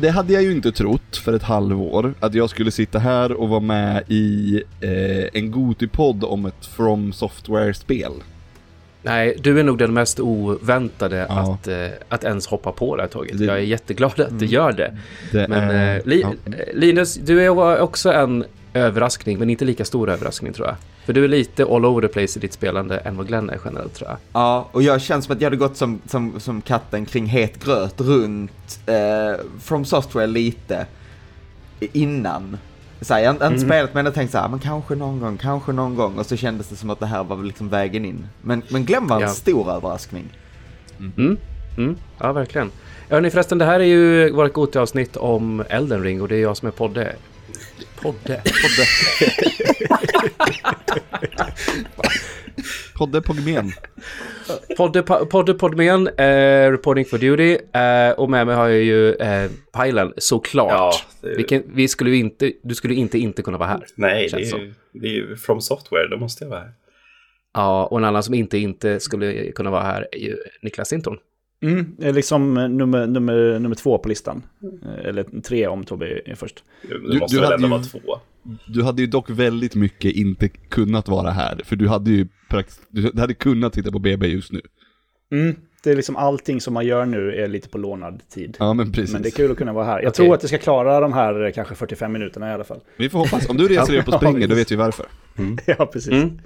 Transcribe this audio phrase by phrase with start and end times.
[0.00, 3.48] Det, hade jag ju inte trott för ett halvår, att jag skulle sitta här och
[3.48, 8.12] vara med i eh, en Goti-podd om ett From Software-spel.
[9.02, 11.54] Nej, du är nog den mest oväntade Ja.
[11.54, 13.38] att, eh, att ens hoppa på det här tåget.
[13.38, 14.96] Det- Jag är jätteglad att du gör det.
[15.32, 16.32] Det Men är- eh, Li- ja.
[16.74, 20.76] Linus, du är också en överraskning, men inte lika stor överraskning tror jag.
[21.10, 23.58] För du är lite all over the place i ditt spelande än vad Glenn är
[23.64, 24.18] generellt tror jag.
[24.32, 27.64] Ja, och jag känns som att jag hade gått som, som, som katten kring het
[27.64, 30.86] gröt runt eh, From Software lite
[31.92, 32.56] innan.
[33.00, 33.58] Så här, jag har inte Mm.
[33.60, 36.18] spelat men jag tänkte så här, men kanske någon gång, kanske någon gång.
[36.18, 38.26] Och så kändes det som att det här var liksom vägen in.
[38.42, 39.28] Men, men Glenn var en Ja.
[39.28, 40.24] stor överraskning.
[40.98, 41.36] Mm.
[41.78, 41.96] Mm.
[42.18, 42.70] Ja, verkligen.
[43.08, 46.56] Hörni, förresten, det här är ju vårt Goti-avsnitt om Elden Ring och det är jag
[46.56, 47.12] som är podde.
[48.02, 48.42] Podde?
[48.62, 48.84] Podde.
[52.98, 53.72] Podde Pogmen.
[54.76, 57.58] Podde, podde Podmen, eh, Reporting for Duty.
[57.72, 60.70] Eh, och med mig har jag ju eh, Pajlen, såklart.
[60.70, 63.84] Ja, det- Vilken, vi skulle ju inte, du skulle ju inte inte kunna vara här.
[63.94, 66.72] Nej, det är, ju, det är ju From Software, då måste jag vara här.
[67.54, 71.16] Ja, och en annan som inte inte skulle kunna vara här är ju Niklas Sinton.
[71.62, 74.42] Mm, det är liksom nummer, nummer, nummer två på listan.
[74.84, 76.64] Eh, Eller tre om Tobbe är först.
[76.88, 78.00] Du- måste du väl hade ändå ju- vara två.
[78.66, 82.80] Du hade ju dock väldigt mycket inte kunnat vara här, för du hade ju prakt-
[82.88, 84.60] du hade kunnat titta på BB just nu.
[85.32, 85.54] Mm,
[85.84, 88.56] det är liksom allting som man gör nu är lite på lånad tid.
[88.58, 89.12] Ja men precis.
[89.12, 89.92] Men det är kul att kunna vara här.
[90.02, 90.12] Jag Okej.
[90.24, 92.80] tror att det ska klara de här eh, kanske 45 minuterna i alla fall.
[92.96, 93.48] Vi får hoppas.
[93.48, 95.06] Om du reser dig upp och Ja, springer, då vet vi varför.
[95.66, 96.12] ja, precis.
[96.12, 96.38] Mm.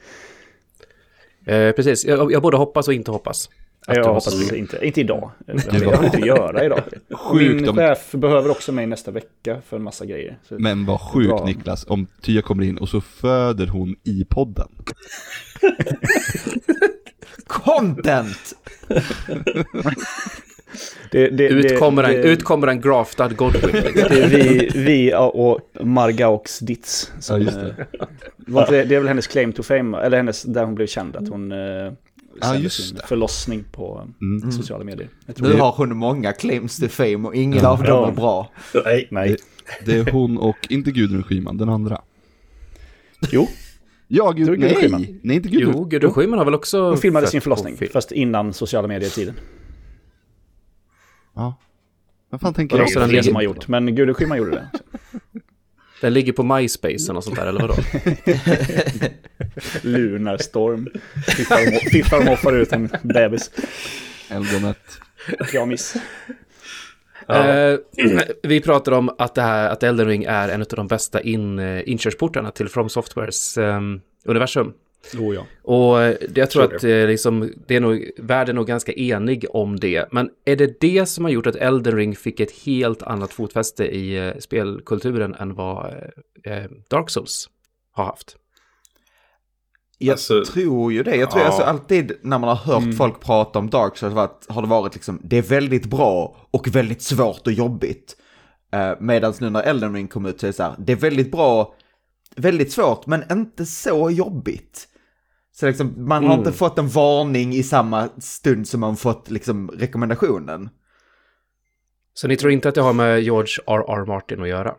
[1.47, 3.51] Eh, precis, jag, jag både hoppas och inte hoppas.
[3.87, 5.31] Att Jag du hoppas att inte, inte idag.
[5.47, 6.81] Jag har inte att göra idag.
[7.11, 10.39] Sjukt Min om- chef behöver också mig nästa vecka för en massa grejer.
[10.49, 11.45] Så Men vad sjukt Bra.
[11.45, 14.69] Niklas, om Tia kommer in och så föder hon i podden.
[17.47, 18.53] Content!
[21.11, 23.71] det, det, Ut kommer, det, en, det, ut kommer en graftad Godwin.
[23.73, 23.93] liksom.
[24.11, 27.13] det är vi, vi och Margaux Ditz.
[27.21, 27.87] som, Ja, just det.
[28.37, 30.87] var inte det, det är väl hennes claim to fame, eller hennes, där hon blev
[30.87, 31.93] känd, att hon eh,
[32.43, 33.07] sände just sin det.
[33.07, 34.53] förlossning på Mm.
[34.53, 35.09] sociala medier.
[35.27, 35.61] Jag tror Nu det.
[35.61, 37.69] har hon många claims to fame och ingen Ja.
[37.69, 38.09] av dem Ja.
[38.09, 38.51] är bra.
[38.85, 39.09] Nej.
[39.11, 39.37] Nej.
[39.85, 42.01] Det är hon och, inte Gudrun Schyman, den andra.
[43.31, 43.49] Jo,
[44.09, 45.07] Ja, Gud, du Gudrun nej, Schyman?
[45.23, 45.73] nej inte Gudrun.
[45.77, 46.89] Jo, Gudrun Schyman har väl också...
[46.89, 47.91] hon filmade sin förlossning, film.
[47.93, 49.35] fast innan sociala medier-tiden.
[51.35, 51.55] Ja.
[52.31, 52.87] Vad fan tänker Det är jag?
[53.05, 54.69] också den som har gjort, men Gudrun Schyman gjorde det.
[56.01, 57.75] Den ligger på MySpace något sånt där, eller vadå?
[59.83, 60.89] Lunarstorm.
[61.93, 63.51] Fiffar och- och moffar ut en bebis.
[64.31, 64.79] Eldonet.
[65.51, 65.95] Kramis.
[67.29, 67.79] Eh,
[68.43, 71.59] vi pratar om att, det här, att Elden Ring är en av de bästa in,
[71.59, 74.73] eh, inkörsportarna till From Softwares ehm, universum.
[75.19, 75.47] Oh, ja.
[75.63, 78.93] Och eh, jag tror Tror att eh, liksom, det är nog, världen är nog ganska
[78.93, 80.09] enig om det.
[80.13, 83.85] Men är det det som har gjort att Elden Ring fick ett helt annat fotfäste
[83.85, 85.95] i eh, spelkulturen än vad
[86.91, 87.49] Dark Souls
[87.93, 88.37] har haft?
[89.99, 91.17] Jag Alltså, tror ju det.
[91.17, 91.47] Jag tror ja.
[91.49, 92.97] alltså alltid när man har hört Mm.
[92.97, 94.15] folk prata om Dark Souls
[94.49, 98.17] har, det varit liksom, det är väldigt bra och väldigt svårt och jobbigt.
[98.99, 101.33] Medan nu när Elden Ring kom ut så är det så här, det är väldigt
[101.33, 101.75] bra,
[102.37, 104.89] väldigt svårt men inte så jobbigt.
[105.57, 106.39] Så liksom, man har Mm.
[106.47, 110.69] inte fått en varning i samma stund som man fått liksom rekommendationen.
[112.15, 114.05] Så ni tror inte att det har med George R.R.
[114.07, 114.75] Martin att göra?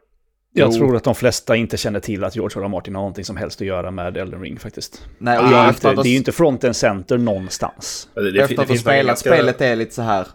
[0.53, 0.77] Jag Jo.
[0.77, 2.65] tror att de flesta inte känner till att George R.
[2.65, 2.67] R.
[2.69, 5.07] Martin har någonting som helst att göra med Elden Ring faktiskt.
[5.17, 7.17] Nej, och det, är jag ju efter det är ju ha, inte front and center
[7.17, 8.09] någonstans.
[8.15, 10.27] det, det, efter att ha spelat ganska- spelet är lite så här,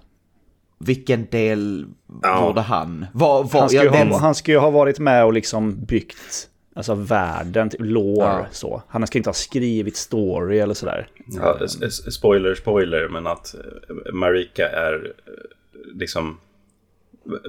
[0.78, 1.86] vilken del
[2.22, 2.46] Ja.
[2.46, 3.06] gjorde han?
[3.12, 5.84] Var, var, Han ska, ja, ha, den- han ska ju ha varit med och liksom
[5.84, 6.48] byggt
[6.80, 8.46] alltså världen, typ lore, Ja.
[8.50, 8.82] så.
[8.88, 11.08] Han ska inte ha skrivit story eller sådär.
[11.26, 11.58] Ja,
[12.10, 15.32] spoiler, spoiler, men att eh, Marika är eh,
[15.94, 16.38] liksom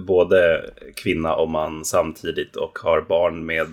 [0.08, 3.68] både kvinna och man samtidigt och har barn med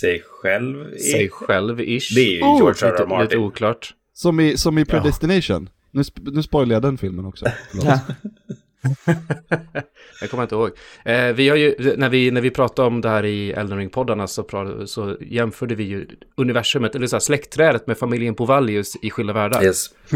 [0.00, 0.96] sig själv.
[0.96, 2.14] Sig själv-ish.
[2.14, 2.88] Det är ju Oh, George R.
[2.88, 2.92] R.
[2.92, 3.38] lite, lite Martin.
[3.38, 3.94] oklart.
[4.14, 5.68] Som i, som i Predestination.
[5.90, 7.44] Nu, sp- nu spoilar jag den filmen också.
[10.20, 10.70] Jag kommer inte ihåg.
[11.04, 14.26] Eh, vi har ju, när vi, när vi pratade om det här i Elden Ring-poddarna
[14.26, 16.06] så, pra, så jämförde vi ju
[16.36, 19.64] universumet, eller så här, släktträdet med familjen Povalius i Skilda Världar.
[19.64, 19.86] Yes.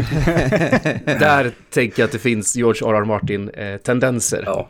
[1.05, 3.05] Där tänker jag att det finns George R.R.
[3.05, 4.43] Martin-tendenser.
[4.45, 4.69] Ja.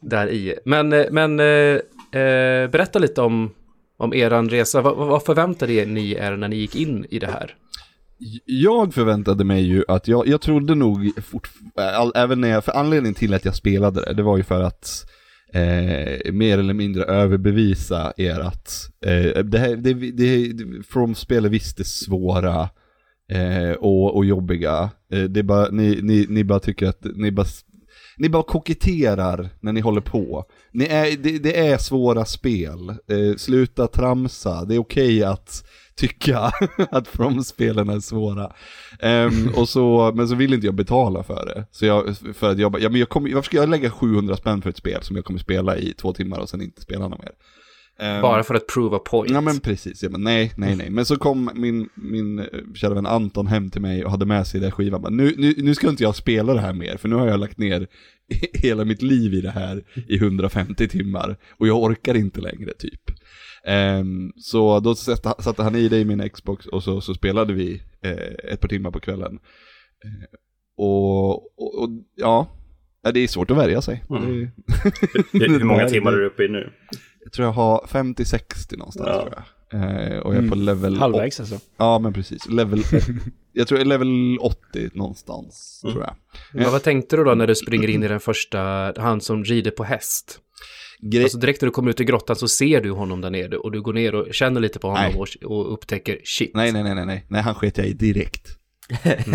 [0.00, 0.54] där i.
[0.64, 1.80] Men, eh, men eh,
[2.22, 3.50] eh, berätta lite om,
[3.96, 4.80] om eran resa.
[4.80, 7.54] Vad, vad förväntade ni er när ni gick in i det här?
[8.44, 12.72] Jag förväntade mig ju att jag, jag trodde nog fort, all, även när jag, för
[12.72, 15.06] anledningen till att jag spelade det, det var ju för att
[15.52, 21.48] eh, mer eller mindre överbevisa er att eh, det här, det, det, det, From spelar
[21.48, 22.68] visst det svåra
[23.32, 24.90] eh, och, och jobbiga.
[25.12, 27.46] Eh, det är bara, ni, ni, ni bara tycker att, ni bara
[28.16, 30.44] ni bara koketterar när ni håller på.
[30.72, 32.88] Ni är, det, det är svåra spel.
[32.88, 35.64] Eh, sluta tramsa, det är okej att
[35.98, 36.38] tycka
[36.90, 38.52] att From-spelen är svåra.
[39.00, 41.64] Ehm, och så, men så vill inte jag betala för det.
[41.70, 44.36] Så jag, för att jag bara, ja men jag kommer, varför ska jag lägga 700
[44.36, 47.08] spänn för ett spel som jag kommer spela i två timmar och sen inte spela
[47.08, 47.32] något mer?
[48.00, 49.30] Ehm, Bara för att prove a point.
[49.30, 50.90] Ja men precis, ja, men nej, nej, nej.
[50.90, 52.44] Men så kom min, min eh,
[52.74, 55.02] kära vän Anton hem till mig och hade med sig den skivan.
[55.02, 57.40] Bara, Nu, nu, nu ska inte jag spela det här mer, för nu har jag
[57.40, 57.86] lagt ner
[58.54, 61.36] hela mitt liv i det här i 150 timmar.
[61.50, 63.00] Och jag orkar inte längre typ.
[63.68, 67.52] Ehm, så då satte, satte han i det i min Xbox och så, så spelade
[67.52, 69.38] vi eh, ett par timmar på kvällen.
[70.04, 70.28] Eh,
[70.76, 71.30] och,
[71.60, 72.46] och, och ja,
[73.14, 74.04] det är svårt att värja sig.
[74.10, 74.48] Mm.
[75.32, 76.72] Hur, många timmar är du uppe i nu?
[77.24, 79.20] jag tror jag har 50-60 någonstans Ja.
[79.22, 79.44] tror jag.
[79.70, 81.60] Eh, och jag är på level Halvvägs alltså.
[81.76, 82.48] Ja, men precis.
[82.48, 82.82] Level,
[83.52, 85.94] jag tror level 80 någonstans, Mm.
[85.94, 86.14] tror jag.
[86.52, 89.70] Men vad tänkte du då när du springer in i den första, han som rider
[89.70, 90.40] på häst?
[91.02, 93.56] Gre- Alltså direkt när du kommer ut i grottan så ser du honom där nere
[93.56, 95.14] och du går ner och känner lite på honom Nej.
[95.44, 96.50] och, och upptäcker shit.
[96.54, 98.48] nej, nej, nej, nej, nej, nej, han sket jag i direkt.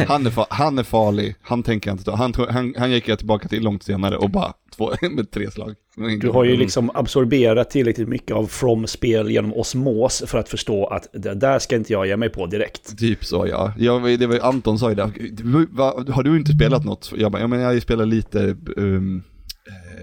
[0.07, 2.15] han, är han är farlig, han tänker jag inte ta.
[2.15, 5.75] Han, han, han gick jag tillbaka till långt senare och bara två, med tre slag.
[6.21, 11.07] Du har ju liksom absorberat tillräckligt mycket av From-spel genom osmos för att förstå att
[11.13, 12.97] det där ska inte jag ge mig på direkt.
[12.97, 13.73] Typ så ja.
[13.77, 17.13] Jag, det var, Anton sa ju det, "Du, va, har du inte spelat något?
[17.17, 19.23] Jag bara, ja men jag spelat lite um,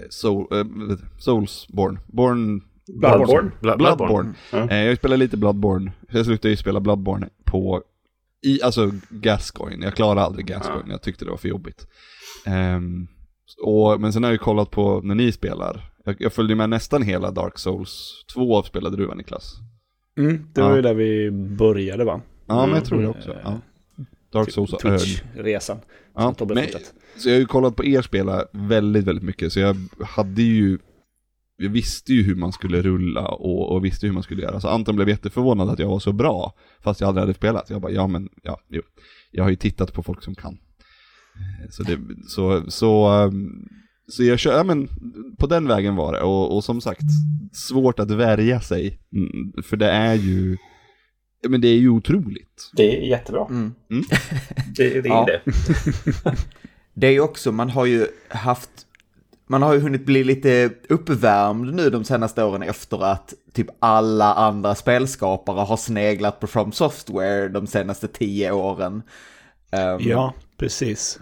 [0.09, 0.65] soul, eh,
[1.19, 2.61] Soulsborne, Born,
[2.99, 3.51] Bloodborne?
[3.61, 4.33] Bla- Bloodborne.
[4.51, 4.69] Ja.
[4.69, 7.83] Eh, jag spelade lite Bloodborne, jag slutade ju spela Bloodborne på,
[8.45, 11.87] i, alltså Gascoigne, jag klarade aldrig Gascoigne, jag tyckte det var för jobbigt.
[12.45, 13.07] Ehm,
[13.63, 16.69] och, men sen har jag ju kollat på när ni spelar, jag, jag följde med
[16.69, 19.53] nästan hela Dark Souls 2 spelade du va Niklas?
[20.17, 20.75] Mm, det var Ja.
[20.75, 22.21] ju där vi började va?
[22.47, 23.17] Ja men jag tror det Mm.
[23.17, 23.35] också.
[23.43, 23.59] Ja.
[24.31, 24.99] Dark Souls och öl.
[24.99, 25.77] Twitch-resan.
[26.15, 26.67] Ja, som Tobbe men-.
[27.17, 29.75] Så jag har ju kollat på er spela väldigt, väldigt mycket, så jag
[30.05, 30.79] hade ju
[31.57, 34.59] jag visste ju hur man skulle rulla och, och visste hur man skulle göra.
[34.59, 37.69] Så Anton blev jätteförvånad att jag var så bra, fast jag aldrig hade spelat.
[37.69, 38.81] Jag bara, ja men, ja, jo.
[39.31, 40.53] Jag har ju tittat på folk som kan.
[40.53, 43.67] Eh, Så det, så, så, ehm,
[44.07, 44.87] så jag kör, ja men,
[45.37, 46.21] på den vägen var det.
[46.21, 47.01] Och, och som sagt,
[47.53, 48.99] svårt att värja sig.
[49.13, 50.57] Mm, För det är ju,
[51.49, 52.69] men det är ju otroligt.
[52.73, 53.45] Det är jättebra.
[53.49, 53.73] Mm.
[54.77, 55.25] Det, det är Ja.
[55.25, 55.41] det.
[56.93, 58.69] Det är ju också, man har ju haft,
[59.47, 64.33] man har ju hunnit bli lite uppvärmd nu de senaste åren efter att typ alla
[64.33, 69.01] andra spelskapare har sneglat på From Software de senaste tio åren.
[69.71, 71.19] Ehm, Ja, precis.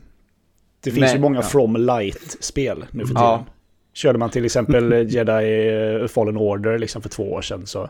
[0.84, 1.42] Det finns Men- ju många ja.
[1.42, 3.22] From Light-spel nu för tiden.
[3.24, 3.46] Ja.
[3.94, 5.68] Körde man till exempel Jedi
[6.02, 7.90] eh, Fallen Order liksom för två år sedan så,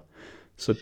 [0.62, 0.74] så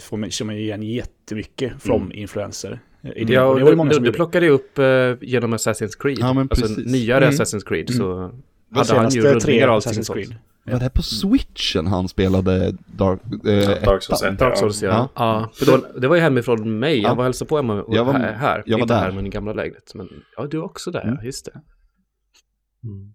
[0.00, 2.80] får man, känner man ju igen jättemycket From-influenser.
[3.02, 3.32] det.
[3.32, 4.16] Ja, Och det var du, många du, som du gjorde.
[4.16, 4.84] plockade ju upp eh,
[5.28, 6.18] genom Assassin's Creed.
[6.18, 6.92] Ja, men alltså precis.
[6.92, 7.30] nyare Mm.
[7.34, 8.32] Assassin's Creed så
[8.68, 10.12] Vad hade han ju rullningar allting Assassin's.
[10.14, 10.34] Creed.
[10.64, 14.38] Var det här på switchen han spelade Dark, eh, Dark Souls 1.
[14.38, 14.88] Dark Souls, ja.
[14.88, 15.08] Ja.
[15.14, 15.50] ja.
[15.54, 16.96] för då, det var ju hemifrån mig.
[16.96, 17.02] Ja.
[17.08, 18.62] Jag var och hälsade på Emma och Jag var- här.
[18.66, 19.00] jag var Inte där.
[19.00, 19.92] här, men i gamla lägenhet.
[19.94, 21.24] Men ja, du är också där, Mm.
[21.24, 21.52] just det.
[22.84, 23.12] Mm,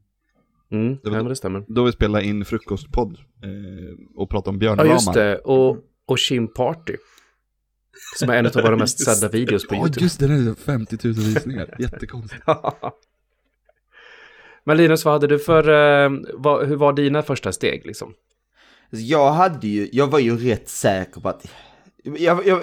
[1.03, 1.65] Det var- ja, men det stämmer.
[1.67, 3.49] Då vi spelade in frukostpodd eh,
[4.15, 4.93] och pratade om Ja, björnramar.
[4.93, 5.37] just det.
[5.37, 5.77] Och,
[6.07, 6.95] och Shin Party.
[8.19, 10.03] Som är en av våra mest sedda videos på Ja, YouTube.
[10.03, 11.75] just det, det är 50 000 visningar.
[11.79, 12.43] Jättekonstigt.
[14.65, 18.13] Men Linus, vad hade du för, eh, vad, hur var dina första steg liksom?
[18.89, 21.51] Jag hade ju, jag var ju rätt säker på att,
[22.03, 22.61] jag, jag,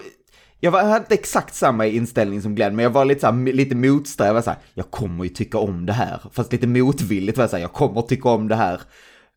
[0.60, 3.26] jag var, jag hade inte exakt samma inställning som Glenn, men jag var lite, så
[3.26, 6.20] här, lite motsträvig, jag var så här, jag kommer ju tycka om det här.
[6.32, 8.80] Fast lite motvilligt var jag så här, jag kommer tycka om det här.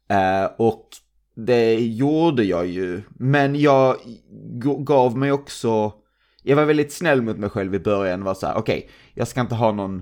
[0.09, 0.87] Eh, och
[1.35, 3.97] det gjorde jag ju, men jag
[4.79, 5.93] gav mig också,
[6.43, 9.41] jag var väldigt snäll mot mig själv i början, var så här, okej, jag ska
[9.41, 10.01] inte ha någon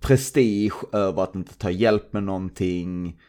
[0.00, 3.20] prestige över att inte ta hjälp med någonting.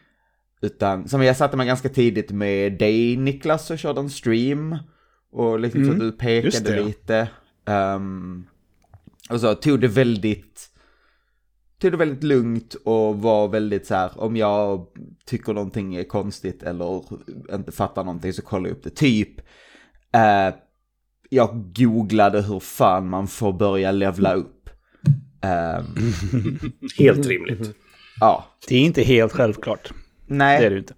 [0.62, 4.78] Utan, som jag satte mig ganska tidigt med dig Niklas och körde en stream.
[5.32, 7.28] Och liksom så Mm, att du just pekade lite.
[7.66, 8.46] Ehm,
[9.30, 10.68] och så tog det väldigt,
[11.78, 14.86] tog det väldigt lugnt och var väldigt så här, om jag
[15.26, 17.02] tycker någonting är konstigt eller
[17.54, 18.90] inte fattar någonting så kollar jag upp det.
[18.90, 19.38] Typ,
[20.12, 20.54] eh,
[21.30, 24.70] jag googlade hur fan man får börja levla upp.
[25.40, 25.84] Ehm,
[26.98, 27.76] Helt rimligt.
[28.20, 29.92] ja, Det är inte helt självklart.
[30.26, 30.60] nej.
[30.60, 30.94] Det är det ju inte.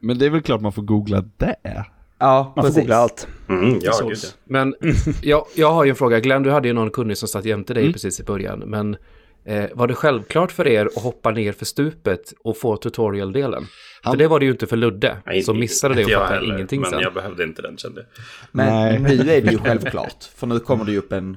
[0.00, 1.84] Men det är väl klart man får googla det.
[2.18, 2.76] Ja, Man får precis.
[2.82, 3.28] googla allt.
[3.48, 4.22] Mm, ja, Souls.
[4.22, 4.38] gud, ja.
[4.44, 4.74] Men
[5.22, 6.20] jag, jag har ju en fråga.
[6.20, 7.92] Glenn, du hade ju någon kunnig som satt jämte dig Mm.
[7.92, 8.58] precis i början.
[8.58, 8.96] Men
[9.44, 13.66] eh, var det självklart för er att hoppa ner för stupet och få tutorial-delen?
[14.02, 16.34] Han- För det var det ju inte för Ludde, Nej, som missade det och fattade
[16.34, 17.00] heller, ingenting Men sen.
[17.00, 18.08] jag behövde inte den kände jag.
[18.52, 18.74] Men
[19.06, 19.16] Nej.
[19.16, 21.36] nu är det ju självklart, för nu kommer det ju upp en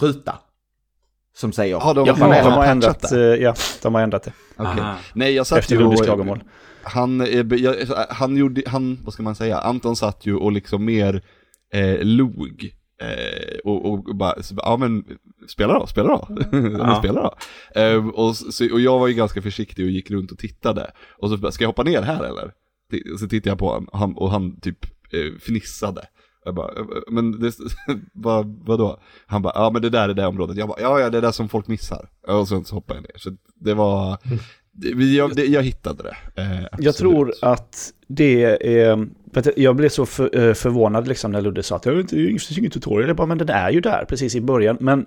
[0.00, 0.34] ruta.
[1.36, 3.34] som säger Ja, de- Ja, de, de, har ändrat, det.
[3.34, 4.32] eh, ja, de har ändrat det.
[4.56, 4.94] Aha.
[5.12, 6.38] Nej, jag satt Efter ju och-.
[6.82, 7.46] Han, eh,
[8.10, 11.22] han gjorde, han, vad ska man säga, Anton satt ju och liksom mer
[11.72, 12.74] eh, log.
[13.02, 14.04] Eh, och, och
[14.44, 15.04] så, bara, ja men
[15.48, 16.28] spela då, spela då,
[16.78, 16.94] ja.
[16.98, 17.34] spela då.
[17.80, 20.90] Eh, och, så, och jag var ju ganska försiktig och gick runt och tittade.
[21.18, 22.52] Och så bara, ska jag hoppa ner här eller?
[23.18, 26.02] Så tittade jag på honom och han, och han typ eh, fnissade.
[26.44, 27.54] Jag bara, eh, men det,
[28.12, 29.00] vad, vadå?
[29.26, 30.56] Han bara, ja men det där är det området.
[30.56, 32.08] Jag bara, ja ja det är det som folk missar.
[32.28, 33.18] Och sen så hoppade jag ner.
[33.18, 34.18] Så det var,
[35.16, 36.42] jag, jag hittade det.
[36.42, 39.06] Eh, Jag tror att det är...
[39.56, 43.08] Jag blev så för, eh, förvånad liksom när Ludde sa att det finns ingen tutorial.
[43.08, 44.76] Jag bara, men den är ju där precis i början.
[44.80, 45.06] Men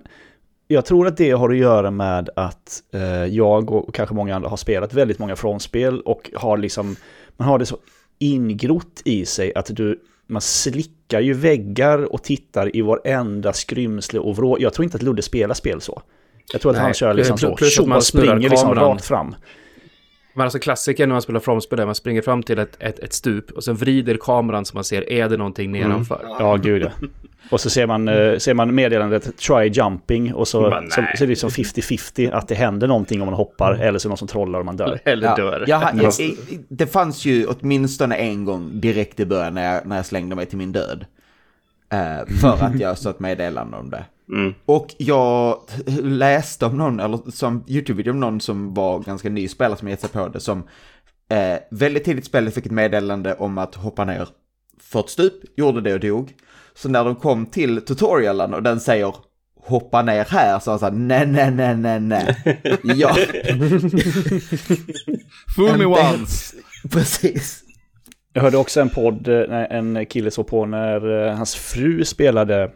[0.68, 4.48] jag tror att det har att göra med att eh, jag och kanske många andra
[4.48, 6.96] har spelat väldigt många frånspel och har liksom...
[7.36, 7.76] Man har det så
[8.18, 10.00] ingrott i sig att du...
[10.26, 14.56] Man slickar ju väggar och tittar i varenda skrymsle och vrå.
[14.60, 16.02] Jag tror inte att Ludde spelar spel så.
[16.52, 17.56] Jag tror att Nej, han kör liksom så.
[17.56, 19.34] plus att man springer liksom rakt fram.
[20.36, 23.12] Men alltså klassiker när man spelar frontspel är man springer fram till ett, ett, ett
[23.12, 26.20] stup och sen vrider kameran så man ser, är det någonting nedanför?
[26.38, 27.06] Ja, gud ja.
[27.50, 31.18] Och så ser man, eh, ser man meddelandet try jumping och så, så, så är
[31.18, 34.18] det liksom 50-50 att det händer någonting om man hoppar eller så är det någon
[34.18, 35.00] som trollar och man dör.
[35.04, 35.64] Eller Ja, dör.
[35.66, 39.86] jag, har- jag, i- det fanns ju åtminstone en gång direkt i början när jag,
[39.86, 41.04] när jag slängde mig till min död.
[41.92, 44.04] Eh, för att jag såg ett meddelande om det.
[44.28, 44.54] Mm.
[44.66, 45.60] Och jag
[46.02, 50.00] läste om någon, eller som YouTube-video om någon som var ganska ny spelare som gett
[50.00, 50.58] sig på det, som
[51.28, 54.28] eh, väldigt tidigt i spelet fick ett meddelande om att hoppa ner
[54.80, 56.32] för ett stup, gjorde det och dog.
[56.74, 59.14] Så när de kom till tutorialen och den säger
[59.66, 62.36] hoppa ner här så han här, nej, nej, nej, nej, nej.
[62.82, 63.16] ja,
[65.56, 66.56] Fool me once!
[66.90, 67.64] precis.
[68.32, 72.70] Jag hörde också en podd, eh, en kille såg på när eh, hans fru spelade,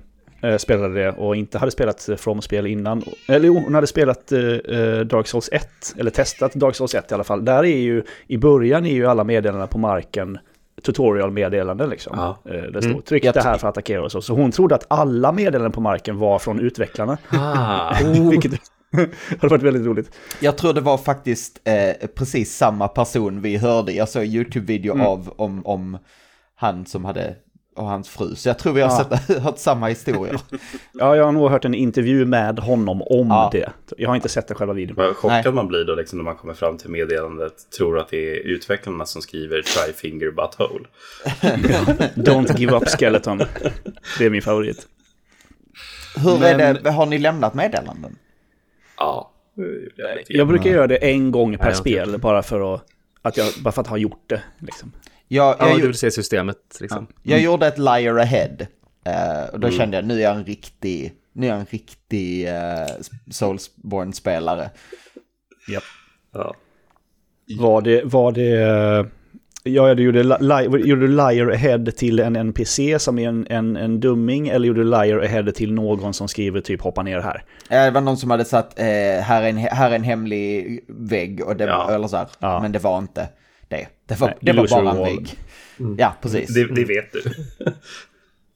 [0.59, 3.03] spelade det och inte hade spelat eh, From-spel innan.
[3.29, 5.69] Eller jo, hon hade spelat eh, eh, Dark Souls 1,
[5.99, 7.45] eller testat Dark Souls 1 i alla fall.
[7.45, 10.39] Där är ju, i början är ju alla meddelanden på marken
[10.83, 12.13] tutorial-meddelanden liksom.
[12.17, 12.39] Ja.
[12.55, 13.03] Eh, Det står Mm.
[13.03, 14.23] tryck Jag det här för att attackera och så.
[14.23, 17.19] Så hon trodde att alla meddelanden på marken var från utvecklarna.
[17.29, 17.95] Ah.
[18.31, 18.53] Vilket
[19.41, 20.11] hade varit väldigt roligt.
[20.41, 23.93] Jag tror det var faktiskt eh, precis samma person vi hörde.
[23.93, 25.99] Jag såg YouTube-video av om, om
[26.55, 27.35] han som hade,
[27.79, 28.35] och hans fru.
[28.35, 29.19] Så jag tror vi har Ja.
[29.27, 30.41] sett, hört samma historier.
[30.93, 33.49] Ja, jag har nog hört en intervju med honom om Ja.
[33.53, 33.71] det.
[33.99, 34.97] Jag har inte sett den själva videon.
[34.97, 35.53] Vad chockad Nej.
[35.53, 37.71] man blir då liksom när man kommer fram till meddelandet.
[37.79, 40.85] Tror att det är utvecklarna som skriver try finger butthole.
[42.15, 43.39] Don't give up skeleton.
[44.19, 44.87] Det är min favorit.
[46.17, 48.17] Hur Men- är det, har ni lämnat meddelanden?
[48.97, 49.31] Ja.
[49.97, 52.83] det jag brukar göra det en gång per inte spel, bara för att,
[53.23, 54.43] att jag, bara för att ha gjort det.
[54.59, 54.93] Liksom.
[55.29, 57.07] Jag, Ja, jag, du gjo- vill se systemet liksom.
[57.23, 58.57] jag gjorde ett liar ahead.
[59.05, 59.79] Eh, och då Mm.
[59.79, 62.53] kände jag, nu är jag en riktig, nu är jag en riktig uh,
[63.31, 64.71] Soulsborne-spelare.
[65.73, 65.83] Japp.
[66.33, 66.55] Ja.
[67.59, 69.09] Var det, var det...
[69.63, 73.77] Ja, du gjorde, li, gjorde du Liar Ahead till en NPC som är en, en,
[73.77, 77.45] en dumming eller gjorde du Liar Ahead till någon som skriver typ hoppa ner här?
[77.71, 78.85] Eh, Det var någon som hade satt, eh,
[79.23, 81.91] här, är en, här är en hemlig vägg, och det, Ja.
[81.95, 82.61] eller så här, Ja.
[82.63, 83.29] men det var inte
[83.69, 83.89] det.
[84.07, 85.39] Det var, Nej, det var bara en vägg.
[85.99, 86.55] Ja, precis.
[86.55, 87.23] Det, det vet du.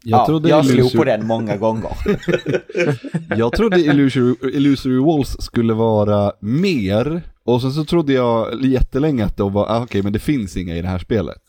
[0.04, 1.90] Jag ja, trodde, jag slog på den många gånger.
[3.37, 9.37] jag trodde illusory, illusory Walls skulle vara mer, och sen så trodde jag jättelänge att
[9.37, 11.42] det var, ah, okej men det finns inga i det här spelet.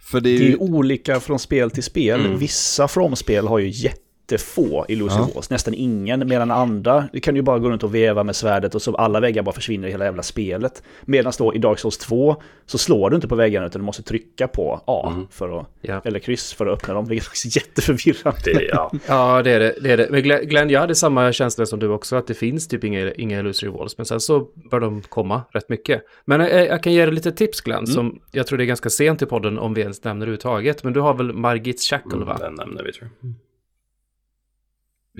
[0.00, 2.20] För det är Det är olika från spel till spel.
[2.26, 2.38] Mm.
[2.38, 3.88] Vissa From-spel har ju
[4.32, 5.34] jättefå illusory Ja.
[5.34, 6.28] walls, nästan ingen.
[6.28, 9.20] Medan andra, det kan ju bara gå runt och veva med svärdet och så alla
[9.20, 10.82] väggar bara försvinner i hela jävla spelet.
[11.04, 14.02] Medan då i Dark Souls 2 så slår du inte på väggarna utan du måste
[14.02, 15.26] trycka på A Mm.
[15.30, 16.00] för att, Ja.
[16.04, 17.04] eller kryss för att öppna dem.
[17.06, 18.40] Vilket är jätteförvirrande.
[18.44, 18.90] det ja.
[19.06, 19.74] Ja, det är det.
[19.82, 20.08] det, är det.
[20.10, 23.12] Men Glenn- Glenn, jag hade samma känsla som du också, att det finns typ inga,
[23.12, 23.96] inga illusory walls.
[23.98, 26.02] Men sen så bör de komma rätt mycket.
[26.24, 28.90] Men eh, jag kan ge dig lite tips, Glenn, som jag tror det är ganska
[28.90, 30.84] sent i podden om vi ens nämner överhuvudtaget.
[30.84, 32.36] Men du har väl Margits Shackle, va?
[32.40, 33.32] Den nämner vi tror jag.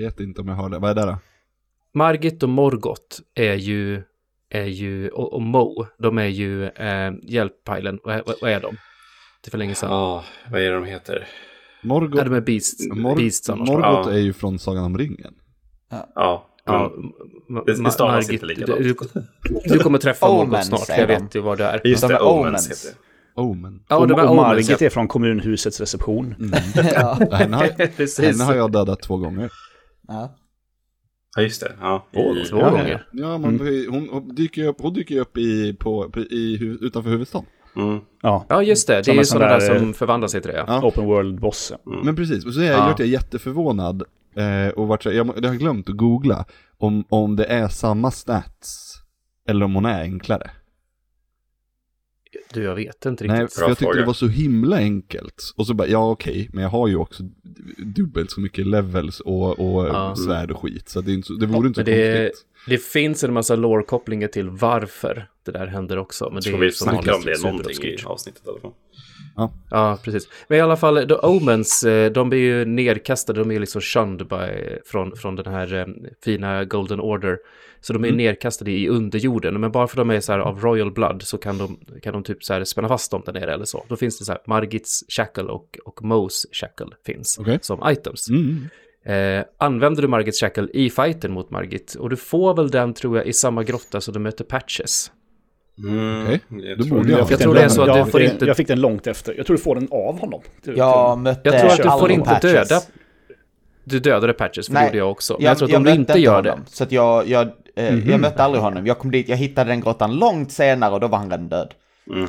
[0.05, 1.19] Vet inte om jag har det, vad är det då?
[1.95, 4.03] Margit och Morgot är ju,
[4.51, 7.99] är ju och, och Mo, de är ju eh, hjälppajlen.
[8.05, 8.77] Vad, är- vad, vad är de?
[9.43, 9.91] Det är för länge sedan.
[9.91, 11.27] Ja, vad är det de heter?
[11.83, 12.87] Morgot, Ja, de är Beasts.
[12.95, 13.69] Mor- Beasts annars.
[13.69, 14.13] Morgot Ja.
[14.13, 15.35] är ju från Sagan om ringen.
[15.91, 16.09] Ja.
[16.15, 16.45] Ja,
[16.95, 17.13] Mm.
[17.51, 18.79] Ma- Det- det stavas Margit, inte likadant.
[18.83, 18.95] du,
[19.65, 21.81] du, kommer träffa Morgot Omens snart, är jag vet ju vad det är.
[21.87, 22.69] Just De det, är Omens Omens.
[22.87, 23.41] heter det.
[23.41, 23.85] Omen.
[23.89, 24.87] Ja, och, de är och Omens, Margit ja.
[24.87, 26.35] är från kommunhusets reception.
[26.95, 27.19] ja.
[27.33, 29.51] Henne har, henne har jag dödat två gånger.
[30.09, 30.35] Ja.
[31.37, 31.73] Ja, just det.
[31.81, 32.07] Ja.
[32.13, 33.07] Två, I- två ja, gånger.
[33.13, 33.61] Ja, men
[33.91, 37.49] hon, hon dyker ju upp, hon dyker upp i, på, på, i, utanför huvudstaden.
[37.77, 38.01] Mm.
[38.23, 38.97] Ja, Ja, just det.
[38.97, 40.57] Det Som är ju sådana där där, som förvandlar sig till det.
[40.57, 40.65] Ja.
[40.69, 40.83] Ja.
[40.89, 41.73] open world-boss.
[41.87, 42.01] Mm.
[42.05, 42.89] Men precis, och så är jag, Ja.
[42.91, 44.03] gjort jag jätteförvånad
[44.37, 46.45] Eh, och vart, så- jag, jag har glömt att googla
[46.79, 48.95] om, om det är samma stats
[49.49, 50.51] eller om hon är enklare.
[52.53, 53.59] Du, jag vet inte Nej, riktigt.
[53.59, 54.01] för jag tyckte fråga.
[54.01, 55.53] det var så himla enkelt.
[55.57, 57.23] Och så bara, ja okej, men jag har ju också
[57.79, 60.17] dubbelt så mycket levels och, och Ja.
[60.17, 60.89] svärd och skit.
[60.89, 62.47] Så det, är inte det vore inte så det, konstigt.
[62.69, 66.31] det finns en massa lore-kopplingar till varför det där händer också.
[66.33, 68.73] Men Så det är vi snacka om det någonting i avsnittet i alla fall.
[69.71, 70.29] Ja, precis.
[70.49, 74.27] Men i alla fall, The Omens, eh, de blir ju nedkastade, de är liksom shunned
[74.29, 75.87] by, från, från den här eh,
[76.25, 77.39] fina Golden Order.
[77.81, 80.61] Så de är nedkastade i underjorden, men bara för att de är så här av
[80.61, 83.55] royal blood så kan de, kan de typ så här spänna fast dem där nere
[83.55, 83.85] eller så.
[83.89, 87.59] Då finns det så här, Margits shackle och, och Moes shackle finns Okej.
[87.63, 88.29] som items.
[88.29, 88.69] Mm.
[89.39, 93.17] Eh, använder du Margits shackle i fighten mot Margit, och du får väl den tror
[93.17, 95.13] jag i samma grotta så du möter patches.
[95.79, 97.11] Mm, Okej, jag tror det.
[97.13, 98.81] jag- fick tror det är så att långt- du får jag, inte- Jag fick den
[98.81, 99.35] långt efter.
[99.37, 100.41] Jag tror du får den av honom.
[100.65, 102.69] Jag mötte Jag tror att du får inte Patches.
[102.69, 102.81] döda
[103.85, 105.35] Du dödade patches, för det Nej, gjorde jag också.
[105.39, 108.09] Men jag, tror att om du inte gör det, honom, Så att jag, jag, eh,
[108.09, 108.87] jag mötte aldrig honom.
[108.87, 111.75] Jag kom dit, jag hittade den grottan långt senare och då var han redan död.
[112.15, 112.29] Mm.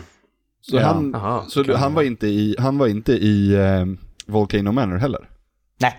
[0.62, 0.82] Så, Ja.
[0.86, 3.86] han, Aha, så du, han var inte i, han var inte i eh,
[4.26, 5.30] Volcano Manor heller?
[5.82, 5.94] Nej,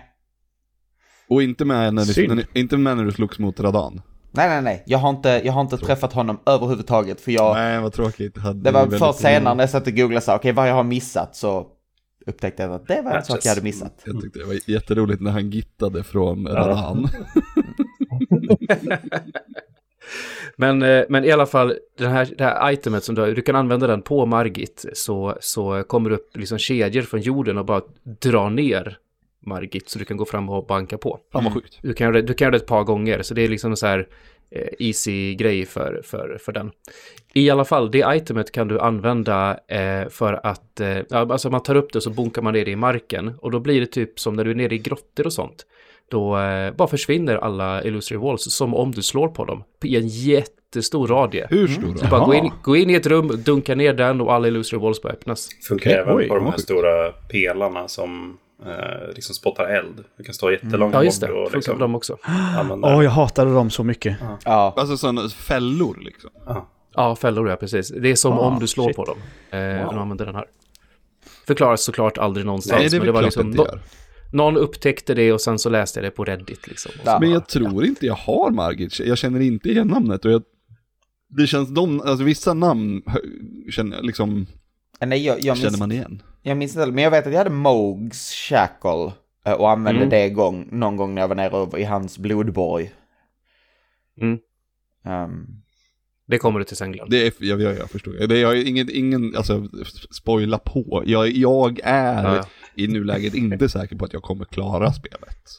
[1.29, 4.01] Och inte med när du, när, inte med när du slogs mot Radan?
[4.31, 4.83] nej, nej, nej.
[4.85, 8.37] Jag har inte, jag har inte träffat honom överhuvudtaget för jag, Nej, vad tråkigt.
[8.37, 10.83] Hade det var först senare när jag satt och googlade sa, okej vad jag har
[10.83, 11.67] missat så
[12.27, 14.01] upptäckte jag att det var en sak jag hade missat.
[14.05, 17.07] Jag tyckte det var jätteroligt när han gittade från Radan.
[20.55, 23.55] Men, eh, men i alla fall, den här, det här itemet som du, du kan
[23.55, 27.81] använda den på Margit så, så kommer det upp liksom kedjor från jorden och bara
[28.03, 28.97] dra ner
[29.45, 31.19] Margit så du kan gå fram och banka på.
[31.31, 31.79] Fan vad sjukt.
[31.81, 33.71] Du kan göra det, du kan göra det ett par gånger så det är liksom
[33.71, 34.07] en så här
[34.51, 36.71] eh, easy grej för, för, för den.
[37.33, 41.75] I alla fall, det itemet kan du använda eh, för att, eh, alltså man tar
[41.75, 44.19] upp det och så bonkar man ner det i marken och då blir det typ
[44.19, 45.65] som när du är nere i grottor och sånt.
[46.11, 50.07] Då eh, bara försvinner alla illusory walls som om du slår på dem i en
[50.07, 51.47] jättestor radie.
[51.49, 52.09] Hur stor Så då?
[52.09, 55.01] bara gå in, gå in i ett rum, dunka ner den och alla illusory walls
[55.01, 55.49] bara öppnas.
[55.67, 56.63] Funkar även oj, på de här sjukt.
[56.63, 60.03] stora pelarna som eh, liksom spottar eld.
[60.17, 61.27] Du kan stå jättelångt Ja, just det.
[61.27, 62.17] bort och Funkar liksom dem också.
[62.83, 64.17] Åh, jag hatade dem så mycket.
[64.45, 66.29] Ja, Alltså sådana fällor liksom.
[66.45, 66.69] Ja.
[66.95, 67.89] Ja, fällor ja, precis.
[68.01, 68.95] Det är som Ah, om du slår shit.
[68.95, 69.17] på dem.
[69.51, 70.45] Eh, När du använder den här.
[71.47, 72.79] Förklaras såklart aldrig någonstans.
[72.79, 73.81] Nej, det är men väl var klart liksom, det inte gör.
[74.31, 76.91] Någon upptäckte det och sen så läste jag det på Reddit liksom.
[77.05, 77.17] Ja.
[77.21, 78.99] Men jag tror inte jag har Margit.
[78.99, 80.43] Jag känner inte igen namnet och jag...
[81.37, 83.01] Det känns de, alltså vissa namn
[83.71, 84.47] känner, liksom,
[84.99, 86.23] nej jag, jag, känner man igen.
[86.41, 89.11] jag minns inte, men jag vet att jag hade Mogs shackle
[89.45, 90.09] eh, och använde Mm.
[90.09, 92.91] det gång, någon gång när jag var nere i hans blodborg.
[94.21, 94.39] Mm.
[95.05, 95.45] Ehm,
[96.27, 97.07] Det kommer du till sen Glenn.
[97.09, 98.11] Det är, jag, jag, jag förstår.
[98.27, 99.67] Det är jag har ingen, ingen, alltså
[100.11, 101.03] spoila på.
[101.05, 102.45] Jag, jag är Ja, ja.
[102.75, 105.49] I nuläget inte säker på att jag kommer klara spelet.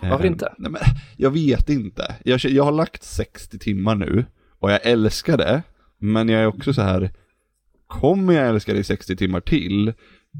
[0.00, 0.52] Varför Eh, inte?
[0.58, 0.80] Nej, men,
[1.16, 2.14] jag vet inte.
[2.24, 4.24] Jag, jag har lagt 60 timmar nu
[4.58, 5.62] och jag älskar det.
[5.98, 7.10] Men jag är också så här,
[7.86, 9.92] kommer jag älska det i 60 timmar till?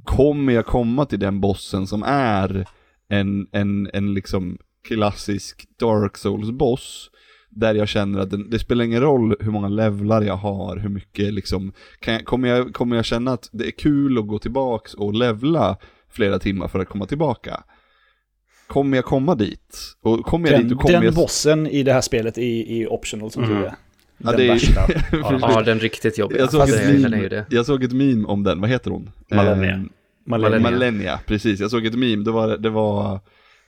[0.04, 2.66] Kommer jag komma till den bossen som är
[3.08, 7.10] en, en, en liksom klassisk Dark Souls-boss?
[7.58, 10.88] Där jag känner att den, det spelar ingen roll hur många levlar jag har, hur
[10.88, 14.38] mycket liksom, kan jag, kommer, jag, kommer jag känna att det är kul att gå
[14.38, 15.76] tillbaks och levla
[16.10, 17.62] flera timmar för att komma tillbaka?
[18.66, 19.78] Kommer jag komma dit?
[20.02, 21.14] Och kommer jag Den, dit och kommer den jag...
[21.14, 23.56] bossen i det här spelet är, är optional som Mm.
[23.56, 23.74] tur är.
[24.18, 24.80] Ja, Den det är- värsta.
[25.12, 26.40] Ja, ja, den riktigt jobbiga.
[26.40, 27.46] Jag såg, Fast ett den är ju meme, det.
[27.50, 29.10] jag såg ett meme om den, vad heter hon?
[29.30, 29.70] Malenia.
[29.70, 29.80] Eh,
[30.26, 30.58] Malenia.
[30.70, 31.60] Malenia, precis.
[31.60, 33.12] Jag såg ett meme, det var, det var,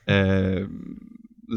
[0.05, 0.65] eh,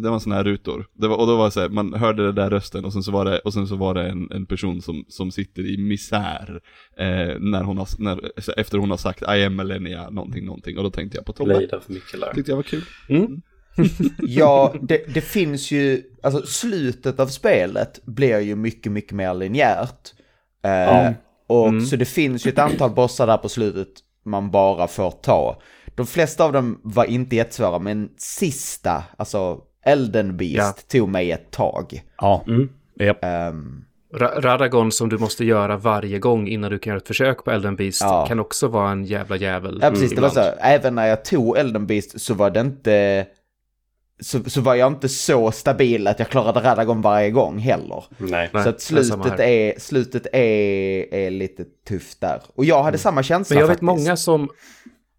[0.02, 0.86] det var sådana här rutor.
[0.92, 3.02] Det var, och då var det så här, man hörde det där rösten och sen
[3.02, 5.76] så var det, och sen så var det en, en person som, som sitter i
[5.78, 6.60] misär
[6.96, 8.20] eh, när hon har, när,
[8.60, 10.78] efter hon har sagt I am Malenia, någonting, någonting.
[10.78, 11.58] Och då tänkte jag på Tobbe.
[11.58, 12.32] Lejda för Mikkelar.
[12.34, 12.84] Tyckte jag var kul.
[13.08, 13.40] Mm.
[14.22, 20.12] Ja, det, det finns ju, alltså slutet av spelet blir ju mycket, mycket mer linjärt.
[20.64, 21.14] Eh, Ja.
[21.46, 21.86] Och Mm.
[21.86, 23.88] så det finns ju ett antal bossar där på slutet
[24.24, 25.60] man bara får ta.
[25.94, 30.56] De flesta av dem var inte jättesvåra, men sista, alltså Elden Beast,
[30.92, 30.98] Ja.
[30.98, 32.02] tog mig ett tag.
[32.18, 32.44] Ja.
[32.46, 32.68] Mm.
[33.00, 33.18] Japp.
[33.24, 37.44] Ehm, Ra- Radagon som du måste göra varje gång innan du kan göra ett försök
[37.44, 38.26] på Elden Beast Ja.
[38.26, 39.78] kan också vara en jävla jävel.
[39.82, 40.14] ja, precis.
[40.14, 43.26] Det var så, även när jag tog Elden Beast så var det inte...
[44.20, 48.04] Så, så var jag inte så stabil att jag klarade Radagon varje gång heller.
[48.18, 48.50] Nej.
[48.52, 52.42] Så att slutet är, slutet är, är lite tufft där.
[52.54, 54.04] Och jag hade samma känsla Men jag vet faktiskt.
[54.06, 54.48] många som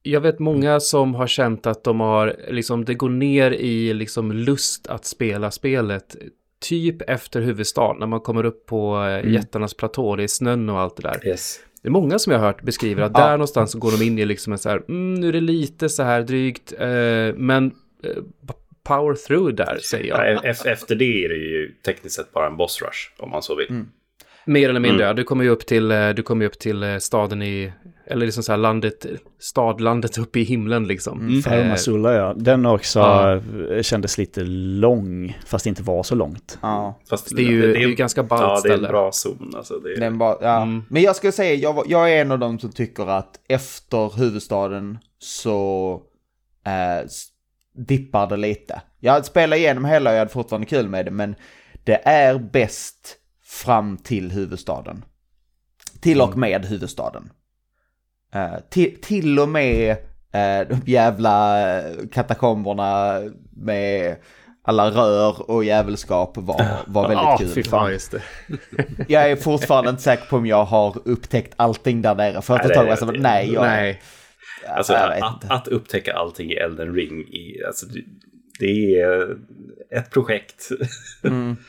[0.03, 4.31] jag vet många som har känt att de har, liksom, det går ner i liksom
[4.31, 6.15] lust att spela spelet.
[6.61, 9.33] Typ efter huvudstaden, när man kommer upp på mm.
[9.33, 11.27] jättarnas platå, det är snön och allt det där.
[11.27, 11.59] Yes.
[11.81, 13.19] Det är många som jag har hört beskriva att Ja.
[13.25, 15.41] där någonstans så går de in i liksom en så här, mm, nu är det
[15.41, 16.87] lite så här drygt, eh,
[17.35, 17.71] men
[18.03, 18.23] eh,
[18.83, 20.45] power through där, säger Ja, jag.
[20.45, 23.55] e- efter det är det ju tekniskt sett bara en boss rush, om man så
[23.55, 23.69] vill.
[23.69, 23.87] Mm.
[24.45, 25.07] Mer eller mindre, Mm.
[25.07, 25.13] ja.
[25.13, 27.71] Du kommer ju upp till, eh, du kommer upp till eh, staden i,
[28.05, 29.05] eller liksom så här landet,
[29.39, 31.19] stadlandet uppe i himlen liksom.
[31.19, 31.41] Mm.
[31.41, 32.33] Farmasulla ja.
[32.33, 33.41] Den också Ja.
[33.71, 36.57] eh, kändes lite lång, fast det inte var så långt.
[36.61, 36.99] Ja.
[37.09, 39.51] Fast Det är ju, det är ju ganska ballt Ja, det är en bra zon.
[39.55, 40.61] Alltså, det är, Den bara, ja.
[40.61, 40.83] Mm.
[40.89, 44.97] Men jag skulle säga, jag, jag är en av dem som tycker att efter huvudstaden
[45.19, 46.01] så
[46.65, 47.07] eh,
[47.87, 48.81] dippar det lite.
[48.99, 51.35] Jag spelat igenom hela och jag hade fortfarande kul med det, men
[51.83, 55.05] det är bäst fram till huvudstaden.
[56.01, 57.29] Till och med huvudstaden.
[58.33, 59.91] Eh, till, till och med
[60.33, 61.63] eh, de jävla
[62.11, 63.19] katakomberna
[63.55, 64.15] med
[64.65, 67.47] alla rör och jävelskap var, var väldigt Ah, kul.
[67.47, 67.85] fy fan.
[67.85, 68.21] Ja, just det.
[69.07, 72.41] Jag är fortfarande inte säker på om jag har upptäckt allting där nere.
[72.41, 74.01] För att Nej, tag det- var jag så, nej, jag, Nej.
[74.69, 78.03] alltså, att, att upptäcka allting i Elden Ring, i, alltså, det-
[78.59, 79.37] det är
[79.99, 80.69] ett projekt.
[81.23, 81.55] Mm.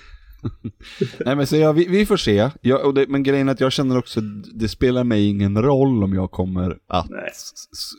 [1.24, 2.50] Nej men så ja, vi, vi får se.
[2.61, 4.20] Jag, det, men grejen är att jag känner också,
[4.54, 7.09] det spelar mig ingen roll om jag kommer att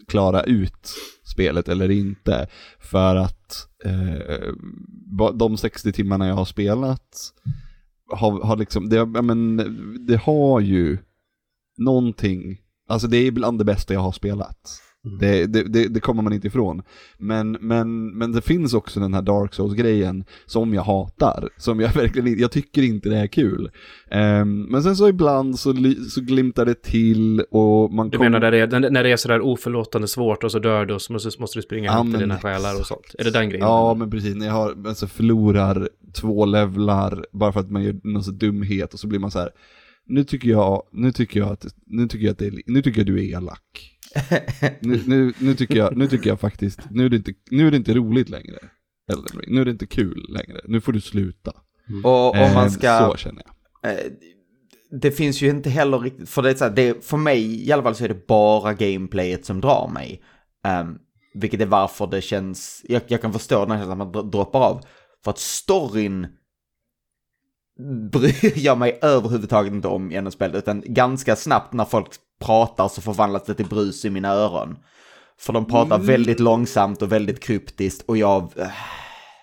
[0.07, 2.47] klara ut spelet eller inte.
[2.79, 4.53] För att eh,
[5.33, 7.33] de 60 timmarna jag har spelat
[8.09, 9.57] har, har liksom, det, men,
[10.07, 10.97] det har ju
[11.77, 12.57] någonting,
[12.89, 14.81] alltså det är bland det bästa jag har spelat.
[15.19, 16.81] Det, det, det, det kommer man inte ifrån.
[17.17, 21.49] Men, men, men det finns också den här Dark Souls-grejen som jag hatar.
[21.57, 23.71] Som jag verkligen inte- jag tycker inte det är kul.
[24.11, 25.73] Ehm, men sen så ibland så,
[26.09, 29.17] så glimtar det till och man Du kom- menar när det, är, när det är
[29.17, 32.19] sådär oförlåtande svårt och så dör du och så måste, måste du springa Ja, men
[32.19, 33.15] dina själar och sånt?
[33.19, 33.65] Är det den grejen?
[33.67, 34.35] Ja, men precis.
[34.35, 38.93] När jag har, alltså förlorar två levlar bara för att man gör någon så dumhet
[38.93, 39.49] och så blir man så här.
[40.07, 42.99] Nu tycker jag, nu tycker jag att, nu tycker jag att det är, nu tycker
[42.99, 43.94] jag du är elak.
[44.79, 47.71] Nu, nu, nu tycker jag, nu tycker jag faktiskt, nu är det inte, nu är
[47.71, 48.57] det inte roligt längre.
[49.11, 49.55] Elden Ring.
[49.55, 50.61] Nu är det inte kul längre.
[50.67, 51.51] Nu får du sluta.
[52.03, 53.11] Och om Eh, man ska...
[53.11, 53.43] Så känner
[53.81, 53.91] jag.
[53.93, 54.11] eh,
[55.01, 57.71] det finns ju inte heller riktigt, för det är så här, det, för mig i
[57.71, 60.23] alla fall så är det bara gameplayet som drar mig.
[60.81, 60.97] Um,
[61.33, 64.31] vilket är varför det känns, jag, jag kan förstå den här känslan att man dr-
[64.31, 64.81] droppar av.
[65.23, 66.27] För att storyn
[68.11, 72.07] bryr jag mig överhuvudtaget inte om genom spelet, utan ganska snabbt när folk
[72.43, 74.77] pratar så förvandlas det till brus i mina öron.
[75.39, 78.41] För de pratar väldigt långsamt och väldigt kryptiskt och jag...
[78.55, 78.67] eh,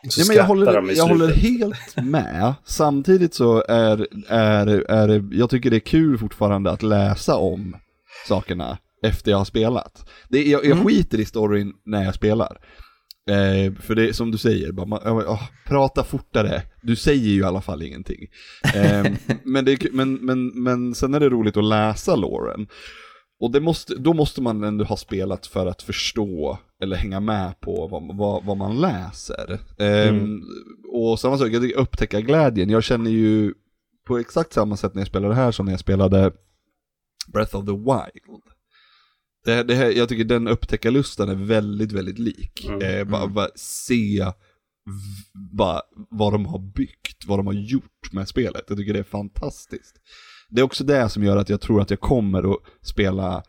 [0.08, 2.54] Så Nej, men jag håller, jag håller helt med.
[2.64, 7.76] Samtidigt så är, är, är jag tycker det är kul fortfarande att läsa om
[8.28, 10.08] sakerna efter jag har spelat.
[10.28, 12.58] Det, jag, jag skiter i storyn när jag spelar.
[13.30, 17.40] Eh, för det är som du säger, bara, man, åh, prata fortare, du säger ju
[17.40, 18.28] i alla fall ingenting.
[18.74, 19.12] Eh,
[19.44, 22.68] men, det, men, men, men sen är det roligt att läsa Lauren.
[23.40, 27.86] Och måste, då måste man ändå ha spelat för att förstå eller hänga med på
[27.86, 29.60] vad, vad, vad man läser.
[29.78, 30.42] Ehm,
[30.92, 32.70] och samma sak, jag upptäcka glädjen.
[32.70, 33.54] Jag känner ju
[34.06, 36.32] på exakt samma sätt när jag spelar det här som när jag spelade
[37.32, 38.42] Breath of the Wild.
[39.44, 42.66] Det, det här, jag tycker den upptäckarlusten är väldigt, väldigt lik.
[42.68, 44.26] Mm, Eh, bara, bara se
[45.52, 48.62] bara, vad de har byggt, vad de har gjort med spelet.
[48.68, 49.96] Jag tycker det är fantastiskt.
[50.50, 53.42] Det är också det som gör att jag tror att jag kommer att spela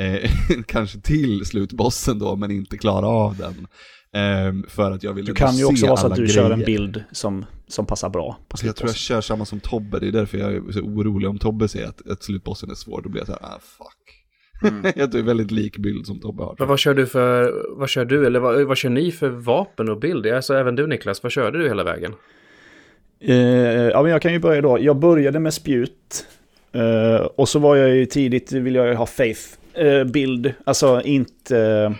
[0.00, 0.30] eh,
[0.66, 3.66] kanske till slutbossen då, men inte klara av den.
[4.12, 6.28] Ehm, för att jag vill Du ändå kan ju också se vara så att du
[6.28, 6.66] kör en grejer.
[6.66, 10.12] bild som, som passar bra på jag tror jag kör samma som Tobbe, det är
[10.12, 11.28] därför jag är så orolig.
[11.30, 14.19] Om Tobbe säger att, att slutbossen är svår, då blir jag så här, ah fuck.
[14.82, 16.56] jag tror det är väldigt lik bild som Tobbe har.
[16.58, 19.88] Men vad kör du för, vad kör du, eller vad, vad kör ni för vapen
[19.88, 20.26] och bild?
[20.26, 22.14] Alltså även du Niklas, vad körde du hela vägen?
[23.20, 24.78] Eh, ja, men jag kan ju börja då.
[24.80, 26.26] Jag började med spjut.
[26.72, 29.40] Eh, och så var jag ju tidigt, vill jag ju ha faith
[29.74, 30.54] eh, bild.
[30.64, 31.94] Alltså inte,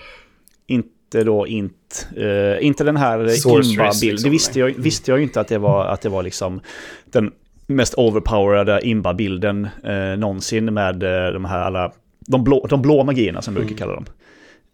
[0.66, 4.02] inte då int, eh, inte den här imba-bild.
[4.02, 6.60] liksom, det visste jag, visste jag ju inte att det var, att det var liksom
[7.04, 7.32] den
[7.66, 11.92] mest overpowerade imba-bilden eh, någonsin med eh, de här alla,
[12.30, 14.04] de blå, de blå magierna som jag brukar kalla dem.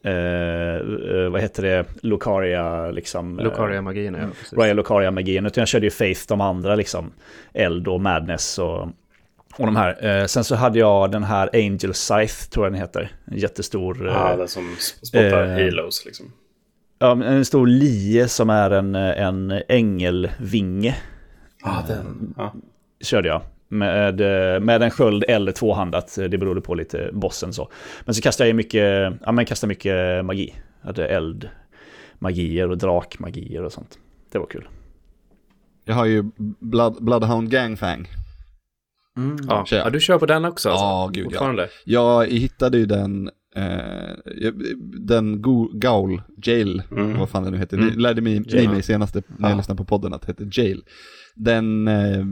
[0.05, 0.77] Eh,
[1.23, 3.38] eh, vad heter det, Lucaria liksom.
[3.38, 4.27] eh, Lucaria-magierna, ja.
[4.38, 4.53] Precis.
[4.53, 7.12] Royal Lucaria-magin, utan jag körde ju Faith, de andra liksom.
[7.55, 8.81] Eld och Madness och,
[9.59, 10.07] och de här.
[10.07, 13.12] Eh, sen så hade jag den här Angel Scythe, tror jag den heter.
[13.25, 14.07] En jättestor...
[14.07, 16.33] Ja, eh, den som spottar eh, halos liksom.
[16.99, 20.97] ja, en stor lie som är en, en ängelvinge.
[21.64, 22.35] Ja, den.
[22.37, 22.55] Ja.
[23.01, 23.42] Körde jag.
[23.68, 27.68] Med, eh, med en sköld eller tvåhandat, det berodde på lite bossen så.
[28.05, 30.55] Men så kastade jag mycket, ja men kastade mycket magi.
[30.81, 31.48] Jag hade eld,
[32.18, 33.98] magier och drakmagier och sånt.
[34.33, 34.68] Det var kul.
[35.85, 36.24] Jag har ju
[36.61, 38.09] Blood, Bloodhound Gangfang.
[39.48, 39.64] Ja.
[39.66, 39.76] Kör.
[39.79, 40.85] ja, du kör på den också alltså?
[40.85, 41.66] Ja, gud ja.
[41.85, 44.14] Jag hittade ju den Eh,
[45.07, 47.18] den Go Gaul, Jail, Mm.
[47.18, 47.76] vad fan det nu heter.
[47.76, 47.88] Mm.
[47.88, 48.68] Ni lärde mig, ni Jail.
[48.70, 49.57] mig senaste när jag Ja.
[49.57, 50.83] lyssnade på podden att det heter Jail.
[51.35, 52.24] Den, eh,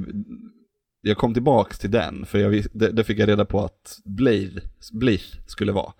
[1.04, 4.60] jag kom tillbaks till den, för jag, det, det fick jag reda på att Blade,
[4.92, 5.92] Blade skulle vara.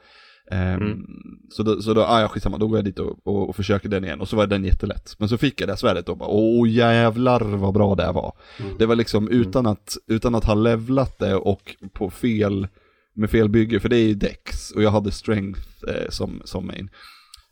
[0.51, 1.07] Ehm, Mm.
[1.51, 3.89] Så då, så då ah, ja, skitsamma, då går jag dit och, och, och försöker
[3.89, 5.15] den igen och så var den jättelätt.
[5.19, 8.37] Men så fick jag det här svärdet och bara, åh jävlar vad bra det var.
[8.61, 8.79] Mm.
[8.79, 12.69] Det var liksom utan att, utan att ha levlat det och på fel,
[13.15, 16.67] med fel bygge, för det är ju Dex och jag hade Strength eh, som, som
[16.67, 16.91] main.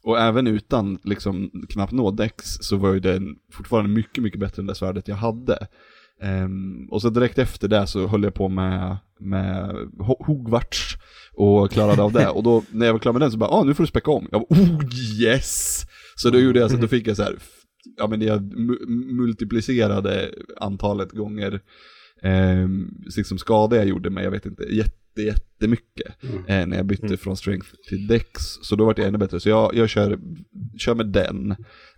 [0.04, 4.60] Och även utan liksom knappt nå Dex så var ju den fortfarande mycket, mycket bättre
[4.60, 5.66] än det svärdet jag hade.
[6.22, 10.96] Ehm, och så direkt efter det så höll jag på med, med Ho- Hogwarts
[11.34, 12.28] och klarade av det.
[12.36, 14.10] Och då när jag var klar med den så bara, ah nu får du späcka
[14.10, 14.28] om.
[14.32, 14.80] Jag bara, oh
[15.22, 15.82] yes!
[16.16, 17.36] Så då gjorde jag så, då fick jag så här,
[17.98, 20.30] ja men jag mu- multiplicerade
[20.60, 21.60] antalet gånger
[22.22, 26.36] ehm, liksom skada jag gjorde med, jag vet inte, jätte, jättemycket Mm.
[26.46, 27.18] eh, när jag bytte Mm.
[27.18, 28.28] från strength till dex.
[28.62, 29.40] Så då var jag ännu bättre.
[29.40, 30.18] Så jag, jag kör,
[30.78, 31.50] kör med den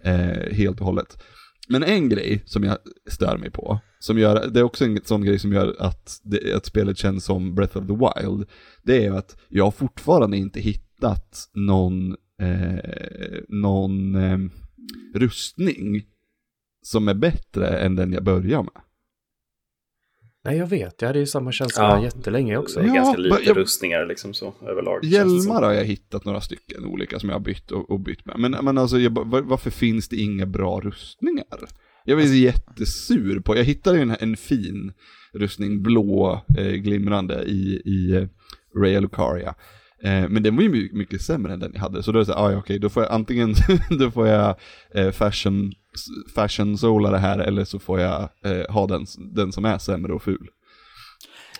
[0.04, 1.22] eh, helt och hållet.
[1.68, 2.78] Men en grej som jag
[3.10, 6.54] stör mig på, som gör, det är också en sån grej som gör att, det,
[6.56, 8.48] att spelet känns som Breath of the Wild,
[8.82, 14.38] det är att jag har fortfarande inte hittat någon, eh, någon eh,
[15.14, 16.02] rustning
[16.82, 18.83] som är bättre än den jag börjar med.
[20.44, 20.94] Nej, jag vet.
[21.02, 22.04] Jag hade ju samma känsla Ja.
[22.04, 22.82] jättelänge också.
[22.82, 25.04] Ja, ganska lite jag- rustningar liksom så överlag.
[25.04, 28.38] Hjälmar har jag hittat några stycken olika som jag har bytt och, och bytt med.
[28.38, 29.10] Men, men alltså, jag,
[29.44, 31.44] varför finns det inga bra rustningar?
[32.04, 34.92] Jag var jättesur på, jag hittade ju en, en fin
[35.32, 38.26] rustning, blå, eh, glimrande i, i eh,
[38.82, 39.54] Raya Lucaria.
[40.04, 42.20] Eh, men den var ju my- mycket sämre än den jag hade, så då är
[42.20, 43.54] det så här, ah, ja, okej, då får jag antingen,
[43.98, 44.56] då får jag
[44.94, 45.72] eh, fashion,
[46.34, 50.12] fashion sola det här, eller så får jag eh, ha den, den som är sämre
[50.12, 50.48] och ful.